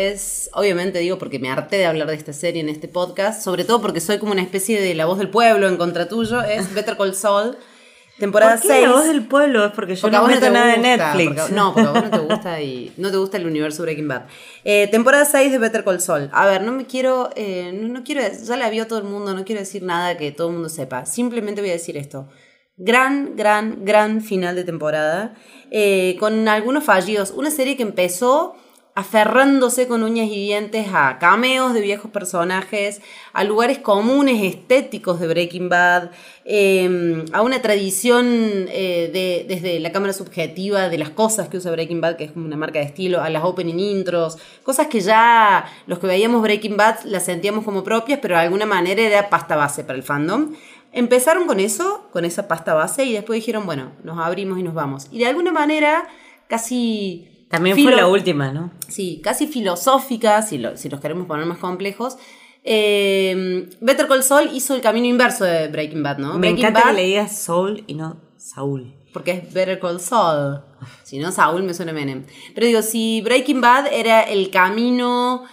[0.06, 3.64] es, obviamente digo porque me harté de hablar de esta serie en este podcast, sobre
[3.64, 6.72] todo porque soy como una especie de la voz del pueblo en contra tuyo, es
[6.74, 7.56] Better Call Saul.
[8.18, 8.82] Temporada ¿Por qué 6.
[8.88, 9.64] la voz del pueblo?
[9.66, 11.40] Es porque yo Porque no no meto te nada de Netflix.
[11.40, 14.08] porque- no, porque a vos no te gusta y no te gusta el universo Breaking
[14.08, 14.22] Bad.
[14.64, 16.28] Eh, temporada 6 de Better Call Saul.
[16.32, 19.34] A ver, no me quiero, eh, no, no quiero, ya la vio todo el mundo,
[19.34, 21.06] no quiero decir nada que todo el mundo sepa.
[21.06, 22.28] Simplemente voy a decir esto.
[22.76, 25.34] Gran, gran, gran final de temporada.
[25.70, 27.30] eh, con algunos fallidos.
[27.30, 28.56] Una serie que empezó
[28.98, 33.00] aferrándose con uñas y dientes a cameos de viejos personajes,
[33.32, 36.10] a lugares comunes estéticos de Breaking Bad,
[36.44, 41.70] eh, a una tradición eh, de, desde la cámara subjetiva de las cosas que usa
[41.70, 45.00] Breaking Bad, que es como una marca de estilo, a las opening intros, cosas que
[45.00, 49.30] ya los que veíamos Breaking Bad las sentíamos como propias, pero de alguna manera era
[49.30, 50.56] pasta base para el fandom.
[50.90, 54.74] Empezaron con eso, con esa pasta base, y después dijeron, bueno, nos abrimos y nos
[54.74, 55.06] vamos.
[55.12, 56.08] Y de alguna manera,
[56.48, 57.37] casi...
[57.48, 58.70] También fue la última, ¿no?
[58.88, 62.16] Sí, casi filosófica, si, lo- si los queremos poner más complejos.
[62.64, 66.34] Eh, Better Call Saul hizo el camino inverso de Breaking Bad, ¿no?
[66.34, 68.94] Me Breaking encanta Bad, que le digas Soul y no Saúl.
[69.12, 70.60] Porque es Better Call Saul.
[71.02, 72.24] Si no, Saul me suena Menem.
[72.54, 75.44] Pero digo, si Breaking Bad era el camino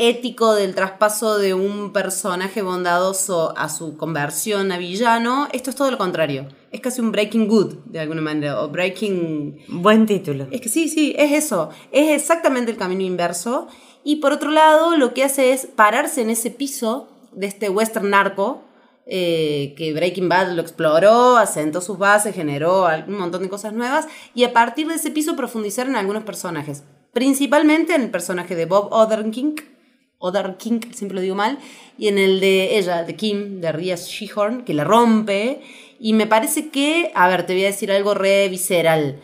[0.00, 5.90] ético del traspaso de un personaje bondadoso a su conversión a villano, esto es todo
[5.90, 6.48] lo contrario.
[6.72, 9.58] Es casi un Breaking Good, de alguna manera, o Breaking...
[9.68, 10.46] Buen título.
[10.50, 11.68] Es que sí, sí, es eso.
[11.92, 13.68] Es exactamente el camino inverso.
[14.02, 18.08] Y por otro lado, lo que hace es pararse en ese piso de este western
[18.08, 18.62] narco,
[19.04, 24.08] eh, que Breaking Bad lo exploró, asentó sus bases, generó un montón de cosas nuevas,
[24.34, 26.84] y a partir de ese piso profundizar en algunos personajes.
[27.12, 29.79] Principalmente en el personaje de Bob Odenkirk,
[30.20, 31.58] Odenkirk, siempre lo digo mal,
[31.98, 35.60] y en el de ella, de Kim, de Ria Shehorn, que la rompe.
[35.98, 39.20] Y me parece que, a ver, te voy a decir algo re visceral.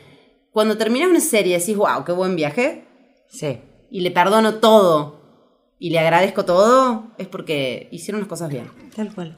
[0.50, 2.84] Cuando terminas una serie decís, wow, qué buen viaje,
[3.28, 3.58] Sí.
[3.90, 5.20] y le perdono todo,
[5.78, 8.70] y le agradezco todo, es porque hicieron las cosas bien.
[8.94, 9.36] Tal cual.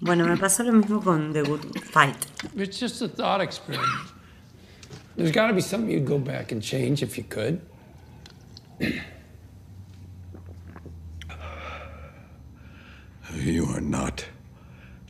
[0.00, 1.60] Bueno, me pasó lo mismo con The Good
[1.92, 2.16] Fight.
[2.56, 3.88] It's just a thought experiment.
[5.16, 7.60] There's got to be something you'd go back and change if you could.
[13.34, 14.24] You are not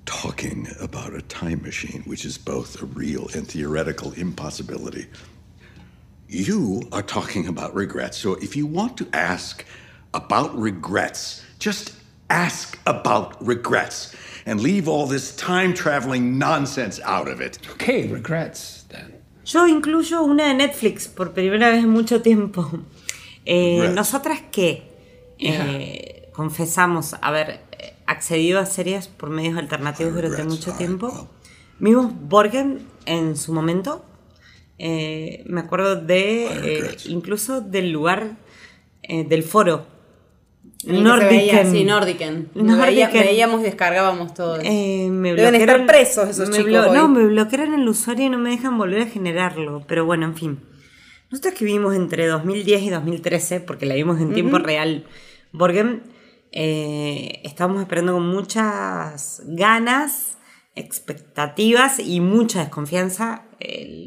[0.07, 5.07] talking about a time machine, which is both a real and theoretical impossibility.
[6.29, 8.17] You are talking about regrets.
[8.17, 9.65] So if you want to ask
[10.15, 11.95] about regrets, just
[12.31, 14.15] ask about regrets
[14.47, 17.59] and leave all this time traveling nonsense out of it.
[17.73, 19.13] Okay, regrets then.
[19.45, 22.85] Yo incluyo una de Netflix por primera vez en mucho tiempo.
[23.47, 24.83] Eh, Nosotras que
[25.39, 27.61] eh, confesamos haber
[28.15, 31.29] accedido a series por medios alternativos durante mucho tiempo,
[31.79, 34.05] vimos Borgen en su momento.
[34.79, 38.37] Eh, me acuerdo de eh, incluso del lugar
[39.03, 39.87] eh, del foro.
[40.87, 41.71] Nordiken.
[41.73, 42.51] sí, Nordiken.
[42.55, 42.81] Nordiken.
[42.87, 44.57] Veía- veíamos y descargábamos todo.
[44.57, 44.65] eso.
[44.71, 46.87] Eh, me Deben bloquearon- estar presos esos me chicos.
[46.89, 46.97] hoy.
[46.97, 49.83] No, me bloquearon el usuario y no me dejan volver a generarlo.
[49.87, 50.61] Pero bueno, en fin.
[51.31, 54.67] Nosotros que vimos entre 2010 y 2013, porque la vimos en tiempo Ujú.
[54.67, 55.07] real,
[55.53, 56.03] Borgen,
[56.57, 60.39] eh, estábamos esperando con muchas ganas,
[60.77, 64.07] expectativas y mucha desconfianza eh,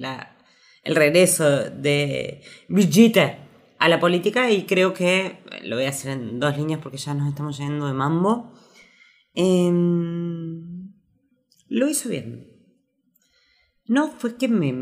[0.84, 3.40] el regreso de Brigitte
[3.80, 7.14] a la política y creo que lo voy a hacer en dos líneas porque ya
[7.14, 8.54] nos estamos yendo de mambo.
[9.34, 10.94] Em,
[11.68, 12.48] lo hizo bien.
[13.88, 14.74] No fue que me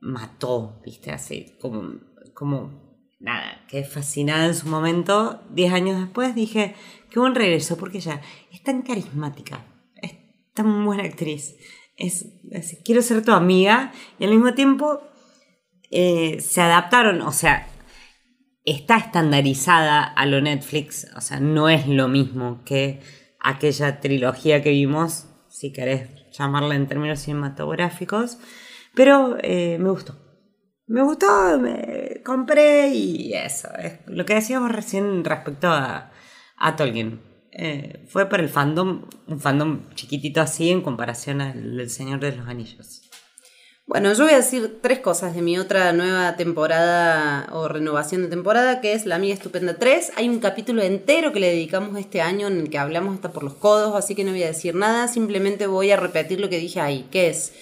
[0.00, 2.00] mató, viste, así como,
[2.32, 2.81] como
[3.22, 5.40] nada, quedé fascinada en su momento.
[5.50, 6.74] Diez años después dije,
[7.08, 8.20] qué buen regreso, porque ella
[8.50, 9.64] es tan carismática,
[10.02, 10.12] es
[10.52, 11.56] tan buena actriz.
[11.96, 12.26] Es,
[12.84, 15.00] quiero ser tu amiga y al mismo tiempo
[15.90, 17.68] eh, se adaptaron, o sea,
[18.64, 23.00] está estandarizada a lo Netflix, o sea, no es lo mismo que
[23.40, 28.38] aquella trilogía que vimos, si querés llamarla en términos cinematográficos,
[28.94, 30.21] pero eh, me gustó.
[30.92, 33.68] Me gustó, me- compré y eso.
[33.78, 36.10] Es lo que decíamos recién respecto a,
[36.58, 37.22] a Tolkien.
[37.50, 42.46] Eh, fue por el fandom, un fandom chiquitito así en comparación al Señor de los
[42.46, 43.08] Anillos.
[43.86, 48.28] Bueno, yo voy a decir tres cosas de mi otra nueva temporada o renovación de
[48.28, 50.12] temporada, que es La Amiga Estupenda 3.
[50.16, 53.42] Hay un capítulo entero que le dedicamos este año en el que hablamos hasta por
[53.44, 56.58] los codos, así que no voy a decir nada, simplemente voy a repetir lo que
[56.58, 57.54] dije ahí, que es...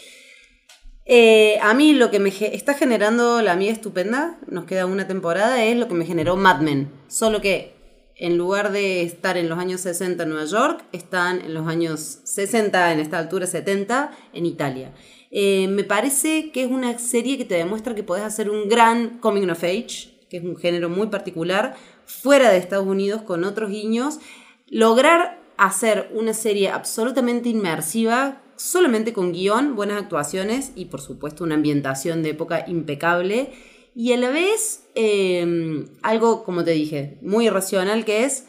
[1.12, 5.64] eh, a mí lo que me está generando La Amiga Estupenda, nos queda una temporada,
[5.64, 6.88] es lo que me generó Mad Men.
[7.08, 7.74] Solo que
[8.14, 12.20] en lugar de estar en los años 60 en Nueva York, están en los años
[12.22, 14.92] 60, en esta altura 70, en Italia.
[15.32, 19.18] Eh, me parece que es una serie que te demuestra que podés hacer un gran
[19.18, 21.74] coming of age, que es un género muy particular,
[22.06, 24.20] fuera de Estados Unidos con otros guiños,
[24.68, 31.54] lograr hacer una serie absolutamente inmersiva, solamente con guion, buenas actuaciones y por supuesto una
[31.54, 33.52] ambientación de época impecable
[33.94, 38.46] y a la vez eh, algo, como te dije, muy irracional que es,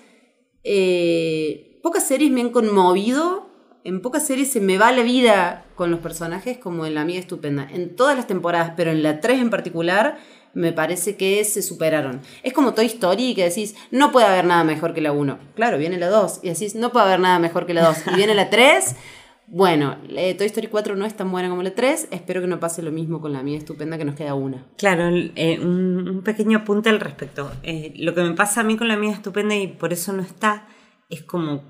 [0.65, 3.49] eh, pocas series me han conmovido,
[3.85, 7.19] en pocas series se me va la vida con los personajes como en La Amiga
[7.19, 10.17] Estupenda, en todas las temporadas, pero en la 3 en particular,
[10.53, 12.19] me parece que se superaron.
[12.43, 15.39] Es como Toy Story que decís, no puede haber nada mejor que la 1.
[15.55, 17.97] Claro, viene la 2 y decís, no puede haber nada mejor que la 2.
[18.11, 18.95] Y viene la 3.
[19.51, 22.07] Bueno, eh, Toy Story 4 no es tan buena como la 3.
[22.11, 24.65] Espero que no pase lo mismo con la mía estupenda que nos queda una.
[24.77, 27.51] Claro, eh, un, un pequeño apunte al respecto.
[27.63, 30.21] Eh, lo que me pasa a mí con la mía estupenda y por eso no
[30.21, 30.67] está,
[31.09, 31.63] es como,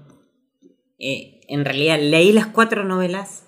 [1.00, 3.46] en realidad leí las cuatro novelas.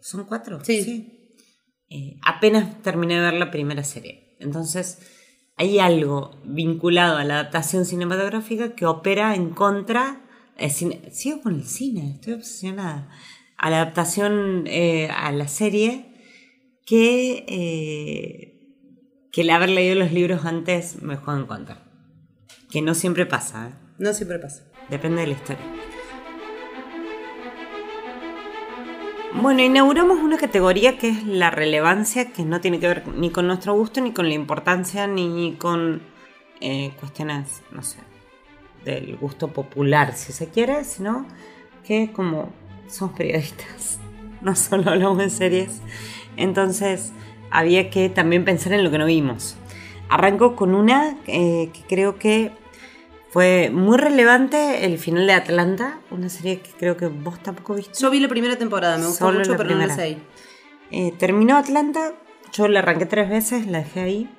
[0.00, 0.62] ¿Son cuatro?
[0.62, 1.18] Sí.
[1.90, 4.36] Eh, apenas terminé de ver la primera serie.
[4.40, 4.98] Entonces,
[5.56, 10.20] hay algo vinculado a la adaptación cinematográfica que opera en contra.
[10.58, 13.08] Eh, cine- sigo con el cine, estoy obsesionada.
[13.56, 16.12] A la adaptación eh, a la serie
[16.86, 18.60] que, eh,
[19.32, 21.84] que el haber leído los libros antes me juega en contra.
[22.70, 23.72] Que no siempre pasa, ¿eh?
[23.98, 24.64] No siempre pasa.
[24.90, 25.64] Depende de la historia.
[29.40, 33.46] Bueno, inauguramos una categoría que es la relevancia, que no tiene que ver ni con
[33.46, 36.02] nuestro gusto, ni con la importancia, ni con
[36.60, 37.98] eh, cuestiones, no sé,
[38.84, 41.26] del gusto popular, si se quiere, sino
[41.84, 42.50] que como
[42.88, 43.98] somos periodistas,
[44.40, 45.80] no solo hablamos de series,
[46.36, 47.12] entonces
[47.50, 49.56] había que también pensar en lo que no vimos.
[50.08, 52.50] Arranco con una eh, que creo que
[53.30, 57.92] fue muy relevante, el final de Atlanta, una serie que creo que vos tampoco viste.
[58.00, 60.16] Yo vi la primera temporada, me gustó Solo mucho, pero no la sé.
[60.90, 62.14] Eh, terminó Atlanta,
[62.52, 64.30] yo la arranqué tres veces, la dejé ahí.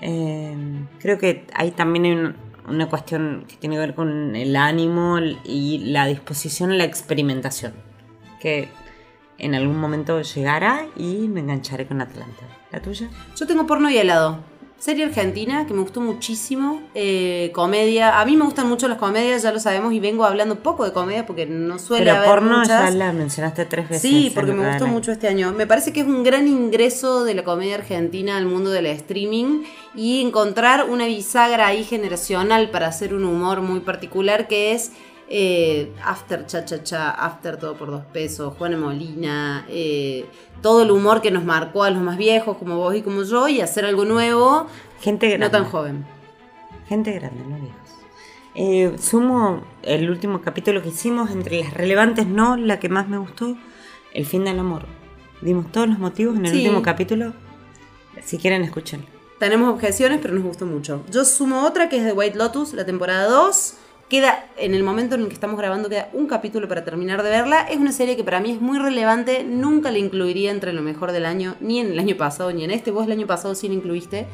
[0.00, 0.56] Eh,
[0.98, 2.36] creo que ahí también hay un-
[2.68, 7.72] una cuestión que tiene que ver con el ánimo y la disposición a la experimentación.
[8.40, 8.68] Que
[9.38, 12.42] en algún momento llegará y me engancharé con Atlanta.
[12.70, 13.08] ¿La tuya?
[13.36, 14.42] Yo tengo porno y helado.
[14.78, 16.80] Serie argentina que me gustó muchísimo.
[16.94, 18.20] eh, comedia.
[18.20, 20.92] A mí me gustan mucho las comedias, ya lo sabemos, y vengo hablando poco de
[20.92, 22.68] comedia porque no suele Pero haber porno muchas.
[22.84, 24.02] ya la mencionaste tres veces.
[24.02, 25.52] Sí, porque me gustó mucho este año.
[25.52, 29.64] Me parece que es un gran ingreso de la comedia argentina al mundo del streaming
[29.96, 34.92] y encontrar una bisagra ahí generacional para hacer un humor muy particular que es
[35.28, 40.26] eh, After Cha Cha Cha, After Todo por Dos Pesos, Juana Molina, eh,
[40.62, 43.46] todo el humor que nos marcó a los más viejos como vos y como yo
[43.48, 44.66] y hacer algo nuevo,
[45.00, 45.46] Gente grande.
[45.46, 46.06] no tan joven.
[46.88, 47.78] Gente grande, no viejos.
[48.54, 53.18] Eh, sumo el último capítulo que hicimos, entre las relevantes, no, la que más me
[53.18, 53.56] gustó,
[54.14, 54.86] El fin del amor.
[55.42, 56.58] Dimos todos los motivos en el Sí.
[56.64, 57.34] último capítulo.
[58.24, 59.04] Si quieren, escuchen.
[59.38, 61.04] Tenemos objeciones, pero nos gustó mucho.
[61.12, 63.74] Yo sumo otra que es de White Lotus, la temporada 2.
[64.08, 67.28] Queda, en el momento en el que estamos grabando, queda un capítulo para terminar de
[67.28, 67.60] verla.
[67.68, 69.44] Es una serie que para mí es muy relevante.
[69.44, 72.70] Nunca la incluiría entre lo mejor del año, ni en el año pasado, ni en
[72.70, 72.90] este.
[72.90, 74.26] Vos el año pasado sí la incluiste.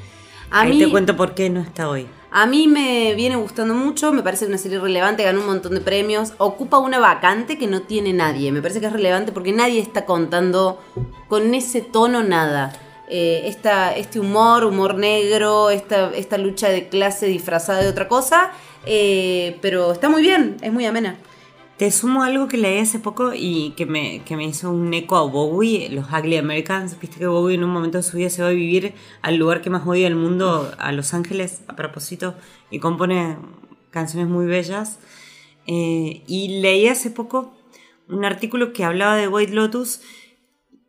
[0.53, 2.07] A Ahí mí, te cuento por qué no está hoy.
[2.31, 5.81] a mí me viene gustando mucho, me parece una serie relevante, ganó un montón de
[5.81, 8.53] premios, ocupa una vacante que no tiene nadie.
[8.53, 10.81] Me parece que es relevante porque nadie está contando
[11.29, 12.72] con ese tono nada.
[13.09, 18.51] Eh, esta- este humor, humor negro, esta, esta lucha de clase disfrazada de otra cosa,
[18.87, 21.16] eh, pero está muy bien, es muy amena.
[21.76, 25.16] Te sumo algo que leí hace poco y que me, que me hizo un eco
[25.16, 26.99] a Bowie, los Ugly Americans.
[27.01, 29.61] Viste que Bowie en un momento de su vida se va a vivir al lugar
[29.61, 32.37] que más odia del mundo, a Los Ángeles, a propósito,
[32.70, 33.37] y compone
[33.91, 35.01] canciones muy bellas.
[35.66, 37.55] Eh, y leí hace poco
[38.09, 40.01] un artículo que hablaba de White Lotus.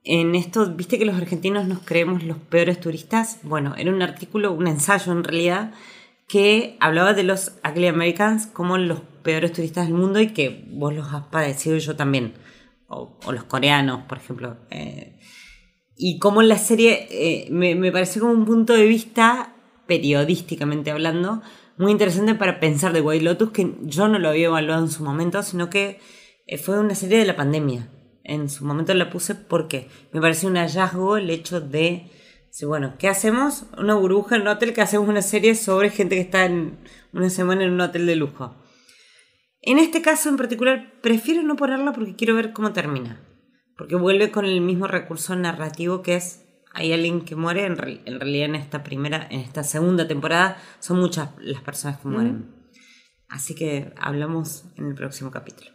[0.03, 3.39] En esto, viste que los argentinos nos creemos los peores turistas.
[3.41, 5.73] Bueno, era un artículo, un ensayo en realidad,
[6.27, 10.93] que hablaba de los Ugly Americans como los peores turistas del mundo y que vos
[10.93, 12.33] los has padecido yo también.
[12.87, 14.57] O, o los coreanos, por ejemplo.
[14.69, 15.19] Eh,
[15.95, 19.55] y como la serie eh, me, me pareció como un punto de vista,
[19.87, 21.41] periodísticamente hablando,
[21.77, 25.03] muy interesante para pensar de White Lotus, que yo no lo había evaluado en su
[25.03, 25.99] momento, sino que
[26.47, 27.89] eh, fue una serie de la pandemia.
[28.23, 32.09] En su momento la puse porque me pareció un hallazgo el hecho de,
[32.55, 33.65] sí, bueno, ¿qué hacemos?
[33.77, 36.79] Una burbuja en un hotel que hacemos una serie sobre gente que está en
[37.11, 38.55] una semana en un hotel de lujo.
[39.61, 43.21] En este caso en particular prefiero no ponerla porque quiero ver cómo termina.
[43.77, 48.19] Porque vuelve con el mismo recurso narrativo que es hay alguien que muere, en, en
[48.21, 52.55] realidad en esta primera, en esta segunda temporada son muchas las personas que mueren.
[53.27, 55.71] Así que hablamos en el próximo capítulo.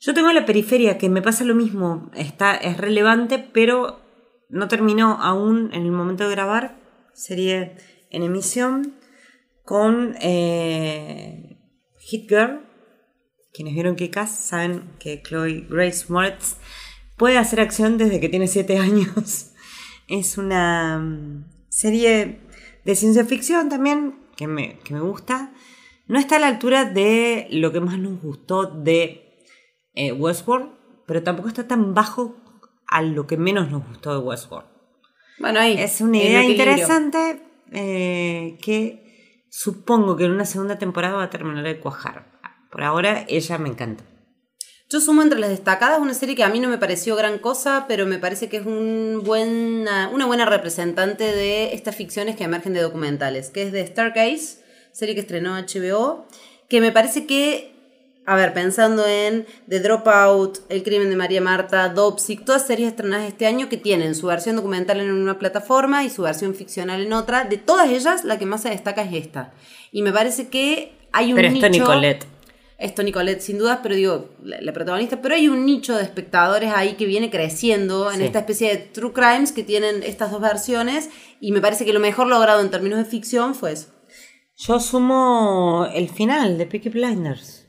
[0.00, 4.09] Yo tengo la periferia que me pasa lo mismo, está, es relevante, pero
[4.50, 6.78] no terminó aún en el momento de grabar.
[7.14, 7.74] Sería
[8.10, 8.96] en emisión
[9.64, 11.58] con eh,
[11.98, 12.66] Hit Girl.
[13.52, 16.56] Quienes vieron Kick-Ass saben que Chloe Grace Moretz
[17.16, 19.52] puede hacer acción desde que tiene 7 años.
[20.08, 22.40] Es una mm, serie
[22.84, 25.52] de ciencia ficción también que me, que me gusta.
[26.06, 29.44] No está a la altura de lo que más nos gustó de
[29.94, 30.72] eh, Westworld,
[31.06, 32.39] pero tampoco está tan bajo
[32.90, 34.68] a lo que menos nos gustó de Westworld.
[35.38, 35.78] Bueno, ahí.
[35.78, 37.40] Es una idea interesante
[37.72, 42.26] eh, que supongo que en una segunda temporada va a terminar de cuajar.
[42.70, 44.04] Por ahora ella me encanta.
[44.90, 47.84] Yo sumo entre las destacadas una serie que a mí no me pareció gran cosa,
[47.86, 52.74] pero me parece que es un buena, una buena representante de estas ficciones que emergen
[52.74, 56.26] de documentales, que es de Stargaze, serie que estrenó HBO,
[56.68, 57.79] que me parece que,
[58.26, 63.26] a ver, pensando en The Dropout, El crimen de María Marta, Dopsic, todas series estrenadas
[63.26, 67.12] este año que tienen su versión documental en una plataforma y su versión ficcional en
[67.12, 69.52] otra, de todas ellas la que más se destaca es esta.
[69.90, 71.80] Y me parece que hay un Pero esto nicho...
[71.82, 72.26] Nicolette.
[72.78, 76.72] Esto Nicolette, sin dudas, pero digo, la, la protagonista, pero hay un nicho de espectadores
[76.74, 78.24] ahí que viene creciendo en Sí.
[78.24, 81.10] esta especie de true crimes que tienen estas dos versiones
[81.40, 83.88] y me parece que lo mejor logrado en términos de ficción fue eso.
[84.56, 87.59] Yo sumo el final de Peaky Blinders.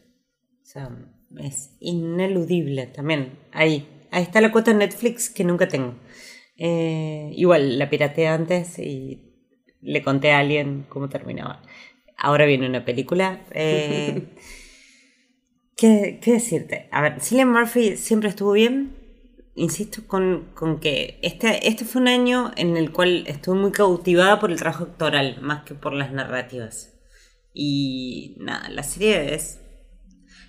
[0.71, 0.89] Sea,
[1.37, 3.37] es ineludible también.
[3.51, 3.85] Ahí.
[4.09, 5.95] Ahí está la cuota en Netflix que nunca tengo.
[6.55, 9.33] Eh, igual la pirateé antes y
[9.81, 11.61] le conté a alguien cómo terminaba.
[12.17, 13.45] Ahora viene una película.
[13.51, 14.29] eh,
[15.75, 16.87] ¿qué, qué decirte?
[16.91, 18.95] A ver, Cillian Murphy siempre estuvo bien.
[19.55, 24.39] Insisto con, con que este, este fue un año en el cual estuve muy cautivada
[24.39, 26.93] por el trabajo actoral, más que por las narrativas.
[27.53, 29.60] Y nada, la serie es...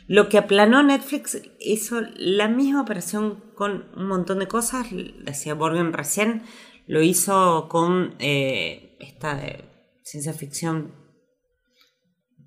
[0.08, 4.86] Lo que aplanó Netflix hizo la misma operación con un montón de cosas,
[5.24, 6.42] decía Borgen recién,
[6.86, 9.64] lo hizo con eh, esta de
[10.02, 10.94] ciencia ficción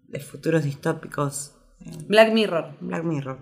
[0.07, 1.55] de futuros distópicos.
[2.07, 2.77] Black Mirror.
[2.81, 3.39] Black Mirror.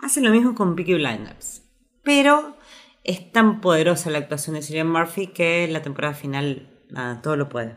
[0.00, 1.62] Hace lo mismo con Peaky Blinders.
[2.02, 2.56] Pero
[3.04, 7.48] es tan poderosa la actuación de Cillian Murphy que la temporada final, nada, todo lo
[7.48, 7.76] puede.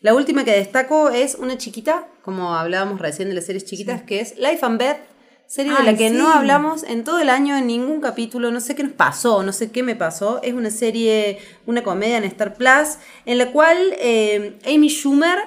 [0.00, 4.20] La última que destaco es una chiquita, como hablábamos recién de las series chiquitas, que
[4.20, 4.98] es Life and Beth,
[5.46, 6.16] serie de la que sí.
[6.16, 9.52] no hablamos en todo el año, en ningún capítulo, no sé qué nos pasó, no
[9.52, 10.40] sé qué me pasó.
[10.42, 12.96] Es una serie, una comedia en Star Plus,
[13.26, 15.38] en la cual eh, Amy Schumer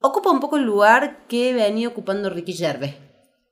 [0.00, 2.94] ocupa un poco el lugar que venía ocupando Ricky Gervais.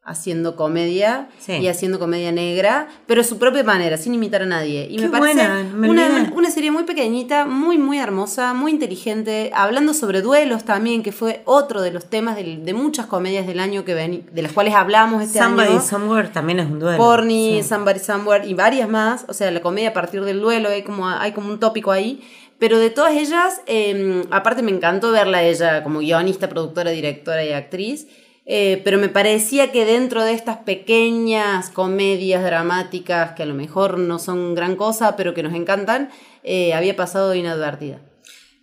[0.05, 1.53] Haciendo comedia Sí.
[1.59, 4.89] y haciendo comedia negra, pero a su propia manera, sin imitar a nadie.
[4.91, 8.73] Y Qué me parece buena, me una, una serie muy pequeñita, muy, muy hermosa, muy
[8.73, 13.47] inteligente, hablando sobre duelos también, que fue otro de los temas del- de, muchas comedias
[13.47, 15.81] del año que veni- de las cuales hablamos este Somebody año.
[15.81, 16.99] Somewhere también es un duelo.
[16.99, 17.69] Porny, Sí.
[17.69, 19.25] Somebody Somewhere y varias más.
[19.29, 22.21] O sea, la comedia a partir del duelo, hay como, hay como un tópico ahí.
[22.59, 27.53] Pero de todas ellas, eh, aparte me encantó verla ella como guionista, productora, directora y
[27.53, 28.09] actriz.
[28.55, 33.99] Eh, pero me parecía que dentro de estas pequeñas comedias dramáticas, que a lo mejor
[33.99, 36.11] no son gran cosa, pero que nos encantan,
[36.43, 38.03] eh, había pasado inadvertida.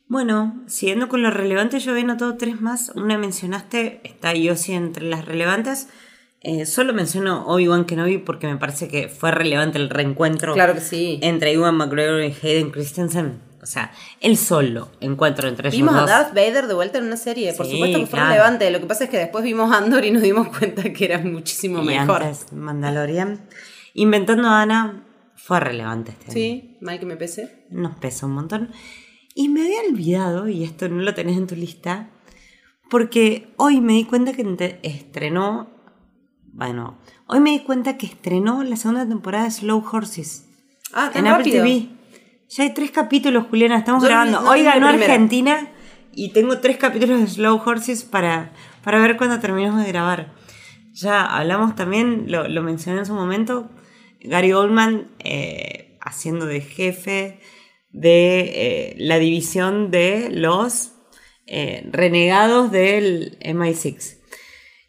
[0.08, 2.92] Bueno, siguiendo con lo relevante, yo había notado tres más.
[2.94, 5.88] Una mencionaste, está Yossi entre las relevantes.
[6.42, 10.82] Eh, solo menciono Obi-Wan Kenobi porque me parece que fue relevante el reencuentro Claro que
[10.82, 11.18] sí.
[11.24, 13.49] entre Ewan McGregor y Hayden Christensen.
[13.62, 13.92] O sea,
[14.22, 16.06] el solo encuentro entre ellos Vimos a.
[16.06, 17.54] Darth Vader de vuelta en una serie.
[17.54, 18.30] Por Sí, supuesto que fue claro.
[18.30, 18.72] relevante.
[18.72, 21.82] Lo que pasa es que después vimos Andor y nos dimos cuenta que era muchísimo
[21.82, 22.24] y mejor.
[22.24, 23.42] antes Mandalorian.
[23.94, 25.06] Inventando a Ana
[25.36, 26.34] fue relevante este año.
[26.34, 27.66] Sí, mal que me pese.
[27.70, 28.72] Nos pesa un montón.
[29.36, 32.10] Y me había olvidado, y esto no lo tenés en tu lista,
[32.90, 35.70] porque hoy me di cuenta que estrenó,
[36.52, 36.98] bueno,
[37.28, 40.46] hoy me di cuenta que estrenó la segunda temporada de Slow Horses
[40.94, 41.64] Ah, tan en Apple rápido.
[41.64, 41.90] TV.
[42.50, 44.42] Ya hay tres capítulos, Juliana, estamos Yo grabando.
[44.42, 44.88] no hoy ganó.
[44.88, 45.70] Argentina
[46.14, 48.52] y tengo tres capítulos de Slow Horses para,
[48.84, 50.34] para ver cuando terminemos de grabar.
[50.94, 53.70] Ya hablamos también, lo, lo mencioné en su momento,
[54.22, 57.40] Gary Oldman, eh, haciendo de jefe
[57.92, 60.94] de eh, la división de los
[61.46, 64.18] eh, renegados del MI6.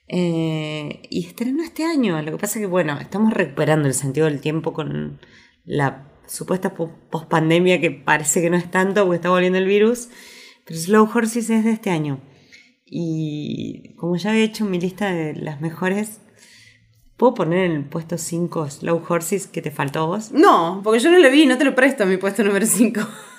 [0.08, 2.20] Eh, y estrenó este año.
[2.22, 5.20] Lo que pasa que, bueno, estamos recuperando el sentido del tiempo con
[5.64, 10.08] la supuesta pospandemia que parece que no es tanto porque está volviendo el virus.
[10.64, 12.20] Pero Slow Horses es de este año.
[12.86, 16.20] Y como ya había hecho mi lista de las mejores,
[17.16, 20.32] ¿puedo poner en el puesto 5 Slow Horses que te faltó vos?
[20.32, 23.00] No, porque yo no lo vi, no te lo presto a mi puesto número 5.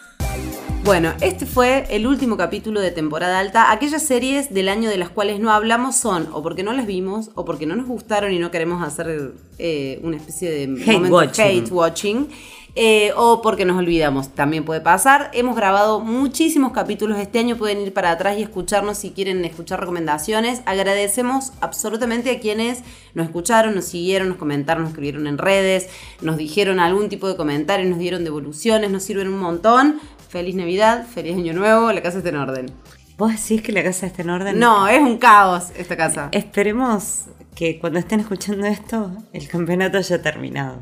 [0.83, 3.71] Bueno, este fue el último capítulo de temporada alta.
[3.71, 7.29] Aquellas series del año de las cuales no hablamos son o porque no las vimos
[7.35, 11.45] o porque no nos gustaron y no queremos hacer eh, una especie de Hate watching.
[11.45, 12.29] hate watching.
[12.75, 15.29] Eh, o porque nos olvidamos, también puede pasar.
[15.33, 19.79] Hemos grabado muchísimos capítulos este año, pueden ir para atrás y escucharnos si quieren escuchar
[19.79, 20.61] recomendaciones.
[20.65, 25.89] Agradecemos absolutamente a quienes nos escucharon, nos siguieron, nos comentaron, nos escribieron en redes,
[26.21, 29.99] nos dijeron algún tipo de comentario, nos dieron devoluciones, nos sirven un montón.
[30.29, 32.71] Feliz Navidad, feliz Año Nuevo, la casa está en orden.
[33.17, 34.57] ¿Vos decís que la casa está en orden?
[34.57, 36.29] No, es un caos esta casa.
[36.31, 40.81] Esperemos que cuando estén escuchando esto, el campeonato haya terminado.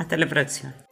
[0.00, 0.89] Hasta la próxima.